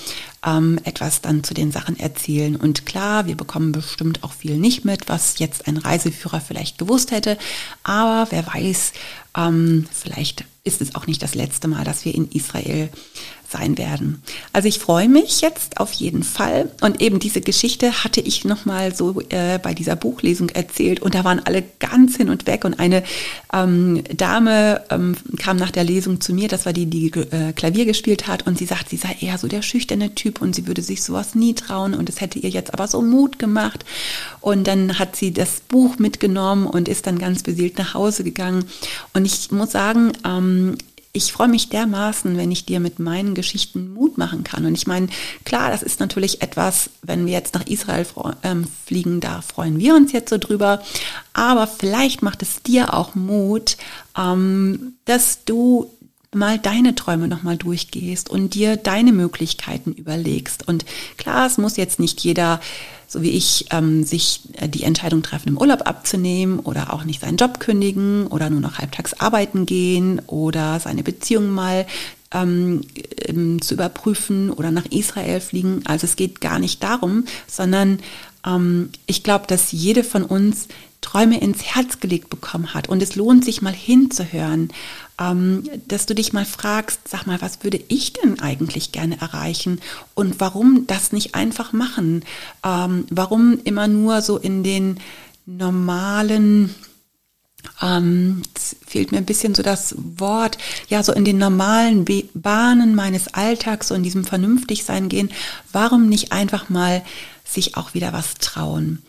ähm, 0.46 0.78
etwas 0.84 1.22
dann 1.22 1.42
zu 1.42 1.54
den 1.54 1.72
Sachen 1.72 1.98
erzählen. 1.98 2.56
Und 2.56 2.86
klar, 2.86 3.26
wir 3.26 3.36
bekommen 3.36 3.72
bestimmt 3.72 4.22
auch 4.22 4.32
viel 4.32 4.58
nicht 4.58 4.84
mit, 4.84 5.08
was 5.08 5.38
jetzt 5.38 5.66
ein 5.66 5.78
Reiseführer 5.78 6.40
vielleicht 6.40 6.78
gewusst 6.78 7.10
hätte. 7.10 7.38
Aber 7.82 8.30
wer 8.30 8.46
weiß, 8.46 8.92
ähm, 9.36 9.86
vielleicht 9.90 10.44
ist 10.62 10.82
es 10.82 10.94
auch 10.94 11.06
nicht 11.06 11.22
das 11.22 11.34
letzte 11.34 11.68
Mal, 11.68 11.84
dass 11.84 12.04
wir 12.04 12.14
in 12.14 12.30
Israel 12.30 12.90
sein 13.50 13.78
werden. 13.78 14.22
Also 14.52 14.68
ich 14.68 14.78
freue 14.78 15.08
mich 15.08 15.40
jetzt 15.40 15.78
auf 15.78 15.92
jeden 15.92 16.22
Fall. 16.22 16.70
Und 16.80 17.00
eben 17.00 17.18
diese 17.18 17.40
Geschichte 17.40 18.04
hatte 18.04 18.20
ich 18.20 18.44
nochmal 18.44 18.94
so 18.94 19.20
äh, 19.30 19.58
bei 19.58 19.74
dieser 19.74 19.96
Buchlesung 19.96 20.48
erzählt 20.50 21.00
und 21.00 21.14
da 21.14 21.24
waren 21.24 21.40
alle 21.44 21.62
ganz 21.78 22.16
hin 22.16 22.30
und 22.30 22.46
weg. 22.46 22.64
Und 22.64 22.78
eine 22.78 23.02
ähm, 23.52 24.02
Dame 24.16 24.82
ähm, 24.90 25.16
kam 25.38 25.56
nach 25.56 25.70
der 25.70 25.84
Lesung 25.84 26.20
zu 26.20 26.32
mir, 26.32 26.48
das 26.48 26.66
war 26.66 26.72
die, 26.72 26.86
die 26.86 27.08
äh, 27.08 27.52
Klavier 27.52 27.84
gespielt 27.84 28.26
hat 28.26 28.46
und 28.46 28.58
sie 28.58 28.66
sagt, 28.66 28.88
sie 28.88 28.96
sei 28.96 29.16
eher 29.20 29.38
so 29.38 29.48
der 29.48 29.62
schüchterne 29.62 30.14
Typ 30.14 30.40
und 30.40 30.54
sie 30.54 30.66
würde 30.66 30.82
sich 30.82 31.02
sowas 31.02 31.34
nie 31.34 31.54
trauen 31.54 31.94
und 31.94 32.08
es 32.08 32.20
hätte 32.20 32.38
ihr 32.38 32.50
jetzt 32.50 32.72
aber 32.72 32.86
so 32.88 33.02
Mut 33.02 33.38
gemacht. 33.38 33.84
Und 34.40 34.66
dann 34.66 34.98
hat 34.98 35.16
sie 35.16 35.32
das 35.32 35.60
Buch 35.60 35.98
mitgenommen 35.98 36.66
und 36.66 36.88
ist 36.88 37.06
dann 37.06 37.18
ganz 37.18 37.42
beseelt 37.42 37.78
nach 37.78 37.94
Hause 37.94 38.24
gegangen. 38.24 38.64
Und 39.12 39.24
ich 39.24 39.50
muss 39.50 39.72
sagen, 39.72 40.12
ähm, 40.24 40.76
ich 41.12 41.32
freue 41.32 41.48
mich 41.48 41.68
dermaßen, 41.68 42.36
wenn 42.36 42.52
ich 42.52 42.66
dir 42.66 42.78
mit 42.78 43.00
meinen 43.00 43.34
Geschichten 43.34 43.92
Mut 43.94 44.16
machen 44.16 44.44
kann. 44.44 44.64
Und 44.64 44.74
ich 44.74 44.86
meine, 44.86 45.08
klar, 45.44 45.70
das 45.70 45.82
ist 45.82 45.98
natürlich 45.98 46.40
etwas, 46.40 46.90
wenn 47.02 47.26
wir 47.26 47.32
jetzt 47.32 47.54
nach 47.54 47.66
Israel 47.66 48.06
ähm, 48.44 48.66
fliegen, 48.86 49.20
da 49.20 49.40
freuen 49.40 49.78
wir 49.78 49.96
uns 49.96 50.12
jetzt 50.12 50.30
so 50.30 50.38
drüber. 50.38 50.82
Aber 51.32 51.66
vielleicht 51.66 52.22
macht 52.22 52.42
es 52.42 52.62
dir 52.62 52.94
auch 52.94 53.16
Mut, 53.16 53.76
ähm, 54.16 54.94
dass 55.04 55.44
du 55.44 55.90
mal 56.32 56.58
deine 56.58 56.94
Träume 56.94 57.26
nochmal 57.26 57.56
durchgehst 57.56 58.30
und 58.30 58.54
dir 58.54 58.76
deine 58.76 59.12
Möglichkeiten 59.12 59.92
überlegst. 59.92 60.68
Und 60.68 60.84
klar, 61.16 61.46
es 61.46 61.58
muss 61.58 61.76
jetzt 61.76 61.98
nicht 61.98 62.20
jeder, 62.20 62.60
so 63.08 63.22
wie 63.22 63.30
ich, 63.30 63.66
ähm, 63.72 64.04
sich 64.04 64.42
äh, 64.52 64.68
die 64.68 64.84
Entscheidung 64.84 65.22
treffen, 65.22 65.48
im 65.48 65.58
Urlaub 65.58 65.88
abzunehmen 65.88 66.60
oder 66.60 66.92
auch 66.92 67.02
nicht 67.02 67.20
seinen 67.20 67.36
Job 67.36 67.58
kündigen 67.58 68.28
oder 68.28 68.48
nur 68.48 68.60
noch 68.60 68.78
halbtags 68.78 69.14
arbeiten 69.14 69.66
gehen 69.66 70.22
oder 70.28 70.78
seine 70.78 71.02
Beziehung 71.02 71.50
mal 71.50 71.86
ähm, 72.32 72.82
ähm, 73.26 73.60
zu 73.60 73.74
überprüfen 73.74 74.50
oder 74.50 74.70
nach 74.70 74.86
Israel 74.86 75.40
fliegen. 75.40 75.82
Also 75.86 76.06
es 76.06 76.14
geht 76.14 76.40
gar 76.40 76.60
nicht 76.60 76.80
darum, 76.80 77.24
sondern 77.48 77.98
ähm, 78.46 78.90
ich 79.06 79.24
glaube, 79.24 79.46
dass 79.48 79.72
jede 79.72 80.04
von 80.04 80.22
uns 80.22 80.68
Träume 81.00 81.40
ins 81.40 81.62
Herz 81.62 82.00
gelegt 82.00 82.30
bekommen 82.30 82.74
hat. 82.74 82.88
Und 82.88 83.02
es 83.02 83.16
lohnt 83.16 83.44
sich 83.44 83.62
mal 83.62 83.72
hinzuhören, 83.72 84.70
ähm, 85.18 85.64
dass 85.88 86.06
du 86.06 86.14
dich 86.14 86.32
mal 86.32 86.44
fragst, 86.44 87.08
sag 87.08 87.26
mal, 87.26 87.40
was 87.40 87.62
würde 87.62 87.80
ich 87.88 88.12
denn 88.12 88.40
eigentlich 88.40 88.92
gerne 88.92 89.20
erreichen 89.20 89.80
und 90.14 90.40
warum 90.40 90.86
das 90.86 91.12
nicht 91.12 91.34
einfach 91.34 91.72
machen? 91.72 92.24
Ähm, 92.64 93.06
warum 93.10 93.58
immer 93.64 93.88
nur 93.88 94.22
so 94.22 94.38
in 94.38 94.62
den 94.62 95.00
normalen 95.46 96.74
ähm, 97.82 98.42
fehlt 98.86 99.12
mir 99.12 99.18
ein 99.18 99.26
bisschen 99.26 99.54
so 99.54 99.62
das 99.62 99.94
Wort, 99.98 100.56
ja, 100.88 101.02
so 101.02 101.12
in 101.12 101.24
den 101.24 101.38
normalen 101.38 102.06
Bahnen 102.34 102.94
meines 102.94 103.28
Alltags, 103.28 103.88
so 103.88 103.94
in 103.94 104.02
diesem 104.02 104.24
Vernünftigsein 104.24 105.08
gehen, 105.08 105.30
warum 105.72 106.08
nicht 106.08 106.32
einfach 106.32 106.68
mal 106.68 107.02
sich 107.44 107.76
auch 107.76 107.94
wieder 107.94 108.12
was 108.12 108.34
trauen? 108.34 109.02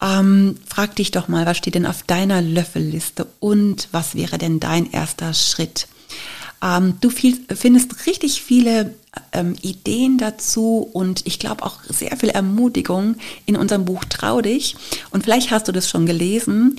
Ähm, 0.00 0.56
frag 0.66 0.94
dich 0.96 1.10
doch 1.10 1.28
mal, 1.28 1.46
was 1.46 1.58
steht 1.58 1.74
denn 1.74 1.86
auf 1.86 2.02
deiner 2.04 2.40
Löffelliste 2.40 3.26
und 3.40 3.88
was 3.90 4.14
wäre 4.14 4.38
denn 4.38 4.60
dein 4.60 4.90
erster 4.90 5.34
Schritt? 5.34 5.88
Ähm, 6.62 6.98
du 7.00 7.10
findest 7.10 8.06
richtig 8.06 8.42
viele 8.42 8.94
ähm, 9.32 9.56
Ideen 9.62 10.18
dazu 10.18 10.88
und 10.92 11.26
ich 11.26 11.38
glaube 11.38 11.64
auch 11.64 11.78
sehr 11.88 12.16
viel 12.16 12.30
Ermutigung 12.30 13.16
in 13.46 13.56
unserem 13.56 13.84
Buch 13.84 14.04
Trau 14.04 14.40
dich. 14.40 14.76
Und 15.10 15.24
vielleicht 15.24 15.50
hast 15.50 15.68
du 15.68 15.72
das 15.72 15.88
schon 15.88 16.06
gelesen, 16.06 16.76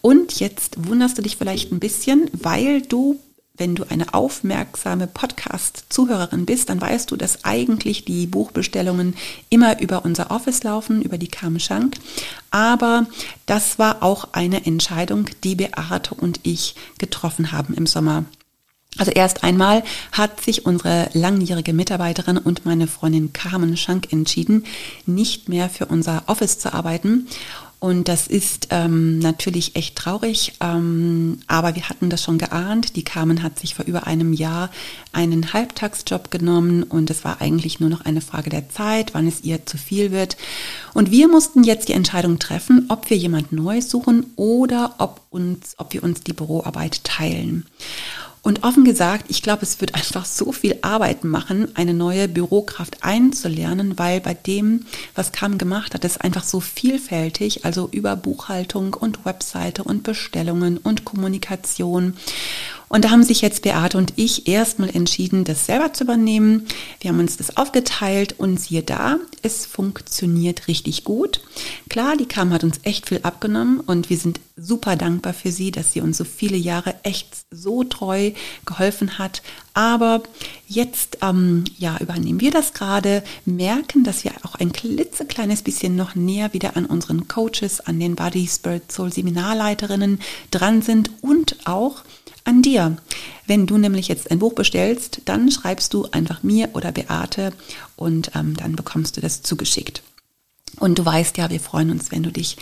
Und 0.02 0.40
jetzt 0.40 0.88
wunderst 0.88 1.18
du 1.18 1.22
dich 1.22 1.38
vielleicht 1.38 1.72
ein 1.72 1.80
bisschen, 1.80 2.30
weil 2.34 2.82
du 2.82 3.20
wenn 3.60 3.76
du 3.76 3.84
eine 3.90 4.14
aufmerksame 4.14 5.06
Podcast-Zuhörerin 5.08 6.46
bist, 6.46 6.70
dann 6.70 6.82
weißt 6.82 7.12
du, 7.12 7.16
dass 7.16 7.44
eigentlich 7.46 8.06
die 8.06 8.26
Buchbestellungen 8.26 9.16
immer 9.50 9.80
über 9.80 10.06
unser 10.06 10.32
Office 10.32 10.64
laufen, 10.64 11.02
über 11.02 11.18
die 11.18 11.28
Carmen 11.28 11.60
Schank. 11.60 11.98
Aber 12.50 13.06
das 13.46 13.78
war 13.78 14.02
auch 14.02 14.30
eine 14.32 14.66
Entscheidung, 14.66 15.28
die 15.44 15.56
Beate 15.56 16.16
und 16.16 16.40
ich 16.44 16.76
getroffen 16.98 17.52
haben 17.52 17.74
im 17.74 17.86
Sommer. 17.86 18.26
Also 18.98 19.12
erst 19.12 19.44
einmal 19.44 19.84
hat 20.12 20.42
sich 20.42 20.66
unsere 20.66 21.10
langjährige 21.14 21.74
Mitarbeiterin 21.74 22.38
und 22.38 22.66
meine 22.66 22.88
Freundin 22.88 23.34
Carmen 23.34 23.78
Schank 23.78 24.12
entschieden, 24.12 24.66
nicht 25.06 25.48
mehr 25.48 25.70
für 25.70 25.86
unser 25.86 26.24
Office 26.26 26.58
zu 26.58 26.74
arbeiten 26.74 27.28
und 27.80 28.10
das 28.10 28.28
ist 28.28 28.68
ähm, 28.72 29.20
natürlich 29.20 29.78
echt 29.78 29.96
traurig, 29.96 30.54
ähm, 30.60 31.40
aber 31.48 31.76
wir 31.76 31.88
hatten 31.88 32.10
das 32.10 32.22
schon 32.22 32.38
geahnt. 32.38 32.98
Die 32.98 33.06
Carmen 33.06 33.42
hat 33.42 33.58
sich 33.58 33.74
vor 33.74 33.86
über 33.86 34.06
einem 34.06 34.34
Jahr 34.34 34.70
einen 35.14 35.54
Halbtagsjob 35.54 36.30
genommen 36.30 36.84
und 36.84 37.10
es 37.10 37.24
war 37.24 37.40
eigentlich 37.40 37.80
nur 37.80 37.90
noch 37.90 38.04
eine 38.04 38.20
Frage 38.20 38.50
der 38.50 38.68
Zeit, 38.70 39.14
wann 39.14 39.28
es 39.28 39.46
ihr 39.46 39.66
zu 39.66 39.78
viel 39.78 40.12
wird. 40.12 40.36
Und 40.94 41.10
wir 41.10 41.30
mussten 41.30 41.64
jetzt 41.64 41.88
die 41.88 41.94
Entscheidung 41.94 42.38
treffen, 42.38 42.88
ob 42.90 43.10
wir 43.10 43.16
jemand 43.16 43.54
Neues 43.54 43.90
suchen 43.90 44.26
oder 44.36 44.96
ob, 44.98 45.22
uns, 45.30 45.76
ob 45.78 45.94
wir 45.94 46.04
uns 46.04 46.20
die 46.22 46.34
Büroarbeit 46.34 47.06
teilen. 47.06 47.66
Und 48.42 48.64
offen 48.64 48.86
gesagt, 48.86 49.26
ich 49.28 49.42
glaube, 49.42 49.64
es 49.64 49.82
wird 49.82 49.96
einfach 50.00 50.26
so 50.26 50.52
viel 50.52 50.78
Arbeit 50.82 51.24
machen, 51.24 51.70
eine 51.76 51.94
neue 51.94 52.28
Bürokraft 52.28 53.04
einzulernen, 53.04 53.98
weil 53.98 54.22
bei 54.22 54.34
dem, 54.34 54.86
was 55.16 55.32
Kam 55.32 55.58
gemacht 55.58 55.94
hat, 55.94 56.06
ist 56.06 56.22
einfach 56.22 56.44
so 56.44 56.60
vielfältig, 56.60 57.66
also 57.66 57.90
über 57.92 58.16
Buchhaltung 58.16 58.94
und 58.94 59.26
Webseite 59.26 59.84
und 59.84 60.04
Bestellungen 60.04 60.78
und 60.78 61.06
Kommunikation. 61.06 62.16
Und 62.90 63.06
da 63.06 63.12
haben 63.12 63.24
sich 63.24 63.42
jetzt 63.42 63.62
Beate 63.62 63.98
und 63.98 64.14
ich 64.16 64.48
erstmal 64.48 64.90
entschieden, 64.90 65.44
das 65.44 65.68
selber 65.68 65.94
zu 65.94 66.04
übernehmen. 66.04 66.66
Wir 67.00 67.12
haben 67.12 67.20
uns 67.20 67.38
das 67.38 67.56
aufgeteilt 67.56 68.36
und 68.40 68.60
siehe 68.60 68.82
da, 68.82 69.18
es 69.44 69.68
funktioniert 69.68 70.68
richtig 70.68 71.04
gut. 71.04 71.42
Klar, 71.88 72.18
die 72.18 72.26
Kam 72.26 72.52
hat 72.52 72.64
uns 72.64 72.80
echt 72.84 73.08
viel 73.08 73.20
abgenommen 73.22 73.80
und 73.80 74.10
wir 74.10 74.18
sind 74.18 74.40
super 74.58 74.96
dankbar 74.96 75.34
für 75.34 75.52
sie, 75.52 75.72
dass 75.72 75.94
sie 75.94 76.02
uns 76.02 76.18
so 76.18 76.24
viele 76.24 76.58
Jahre 76.58 76.96
echt 77.04 77.28
so 77.52 77.84
treu 77.84 78.32
geholfen 78.66 79.20
hat. 79.20 79.42
Aber 79.74 80.24
jetzt 80.68 81.20
ähm, 81.22 81.64
ja, 81.78 81.98
übernehmen 82.00 82.42
wir 82.42 82.52
das 82.52 82.74
gerade, 82.74 83.24
merken, 83.46 84.04
dass 84.04 84.24
wir 84.24 84.32
auch 84.44 84.56
ein 84.56 84.74
klitzekleines 84.74 85.62
bisschen 85.62 85.96
noch 85.96 86.16
näher 86.16 86.54
wieder 86.54 86.76
an 86.76 86.86
unseren 86.86 87.28
Coaches, 87.28 87.80
an 87.82 88.00
den 88.00 88.16
Body 88.16 88.48
Spirit 88.48 88.92
Soul 88.92 89.14
Seminarleiterinnen 89.14 90.20
dran 90.52 90.82
sind 90.82 91.12
und 91.22 91.56
auch 91.66 92.04
an 92.50 92.62
dir. 92.62 92.98
Wenn 93.48 93.68
du 93.68 93.78
nämlich 93.78 94.08
jetzt 94.08 94.30
ein 94.32 94.40
Buch 94.40 94.54
bestellst, 94.54 95.22
dann 95.26 95.52
schreibst 95.52 95.94
du 95.94 96.08
einfach 96.12 96.44
mir 96.44 96.70
oder 96.74 96.92
Beate 96.92 97.54
und 97.96 98.32
ähm, 98.36 98.58
dann 98.58 98.76
bekommst 98.76 99.16
du 99.16 99.22
das 99.22 99.44
zugeschickt. 99.44 100.02
Und 100.80 101.00
du 101.00 101.06
weißt 101.06 101.38
ja, 101.38 101.50
wir 101.50 101.60
freuen 101.60 101.92
uns, 101.92 102.12
wenn 102.12 102.24
du 102.24 102.32
dich 102.32 102.58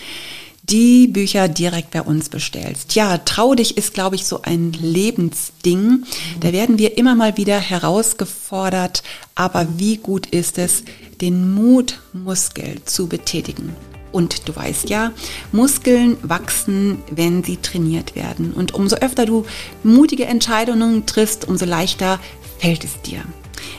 die 0.63 1.07
Bücher 1.07 1.47
direkt 1.47 1.91
bei 1.91 2.01
uns 2.01 2.27
bestellst. 2.27 2.95
Ja, 2.95 3.19
trau 3.19 3.55
dich 3.55 3.77
ist, 3.77 3.93
glaube 3.93 4.17
ich, 4.17 4.25
so 4.25 4.41
ein 4.41 4.73
Lebensding. 4.73 6.03
Da 6.41 6.51
werden 6.51 6.77
wir 6.77 6.97
immer 6.97 7.15
mal 7.15 7.37
wieder 7.37 7.57
herausgefordert, 7.57 9.01
aber 9.35 9.67
wie 9.77 9.97
gut 9.97 10.27
ist 10.27 10.57
es, 10.57 10.83
den 11.21 11.53
Mutmuskel 11.53 12.83
zu 12.83 13.07
betätigen? 13.07 13.73
Und 14.17 14.49
du 14.49 14.55
weißt 14.55 14.89
ja, 14.89 15.11
Muskeln 15.51 16.17
wachsen, 16.23 17.03
wenn 17.11 17.43
sie 17.43 17.57
trainiert 17.57 18.15
werden. 18.15 18.51
Und 18.51 18.73
umso 18.73 18.95
öfter 18.95 19.27
du 19.27 19.45
mutige 19.83 20.25
Entscheidungen 20.25 21.05
triffst, 21.05 21.47
umso 21.47 21.65
leichter 21.65 22.19
fällt 22.57 22.83
es 22.83 22.99
dir. 23.03 23.21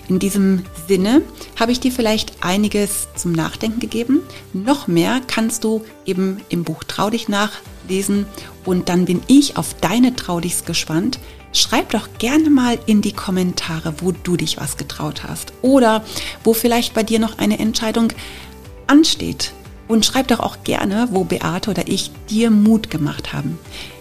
In 0.09 0.21
diesem 0.21 0.63
Sinne 0.87 1.23
habe 1.59 1.73
ich 1.73 1.81
dir 1.81 1.91
vielleicht 1.91 2.45
einiges 2.45 3.09
zum 3.17 3.33
Nachdenken 3.33 3.81
gegeben. 3.81 4.21
Noch 4.53 4.87
mehr 4.87 5.21
kannst 5.27 5.65
du 5.65 5.85
eben 6.07 6.41
im 6.51 6.63
Buch 6.63 6.85
Trau 6.85 7.11
dich 7.11 7.29
nachlesen 7.29 8.25
und 8.65 8.89
dann 8.89 9.07
bin 9.07 9.23
ich 9.27 9.57
auf 9.57 9.75
deine 9.81 10.15
Trau 10.15 10.39
dichs 10.39 10.65
gespannt. 10.65 11.19
Schreib 11.53 11.91
doch 11.91 12.11
gerne 12.19 12.49
mal 12.49 12.79
in 12.87 13.03
die 13.03 13.13
Kommentare, 13.13 13.95
wo 14.03 14.13
du 14.13 14.37
dich 14.37 14.57
was 14.57 14.77
getraut 14.77 15.25
hast 15.25 15.53
oder 15.63 16.05
wo 16.45 16.55
vielleicht 16.55 16.95
bei 16.95 17.03
dir 17.03 17.19
noch 17.19 17.39
eine 17.39 17.59
Entscheidung 17.59 18.13
ansteht 18.87 19.53
und 19.89 20.05
schreib 20.05 20.29
doch 20.29 20.41
auch 20.41 20.59
gerne, 20.65 21.09
wo 21.11 21.25
Beate 21.25 21.71
oder 21.71 21.89
ich 21.89 22.11
dir 22.31 22.51
Mut 22.51 22.91
gemacht 22.91 23.33
haben. 23.33 23.59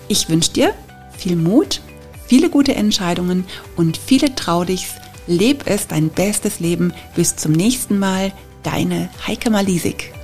Ich 0.07 0.29
wünsche 0.29 0.51
dir 0.51 0.73
viel 1.17 1.35
Mut, 1.35 1.81
viele 2.27 2.49
gute 2.49 2.75
Entscheidungen 2.75 3.45
und 3.75 3.97
viele 3.97 4.35
Traudichs. 4.35 4.95
Leb 5.25 5.63
es 5.65 5.87
dein 5.87 6.09
bestes 6.09 6.59
Leben. 6.59 6.93
Bis 7.15 7.35
zum 7.35 7.51
nächsten 7.51 7.99
Mal. 7.99 8.31
Deine 8.63 9.09
Heike 9.25 9.49
Malisik. 9.49 10.16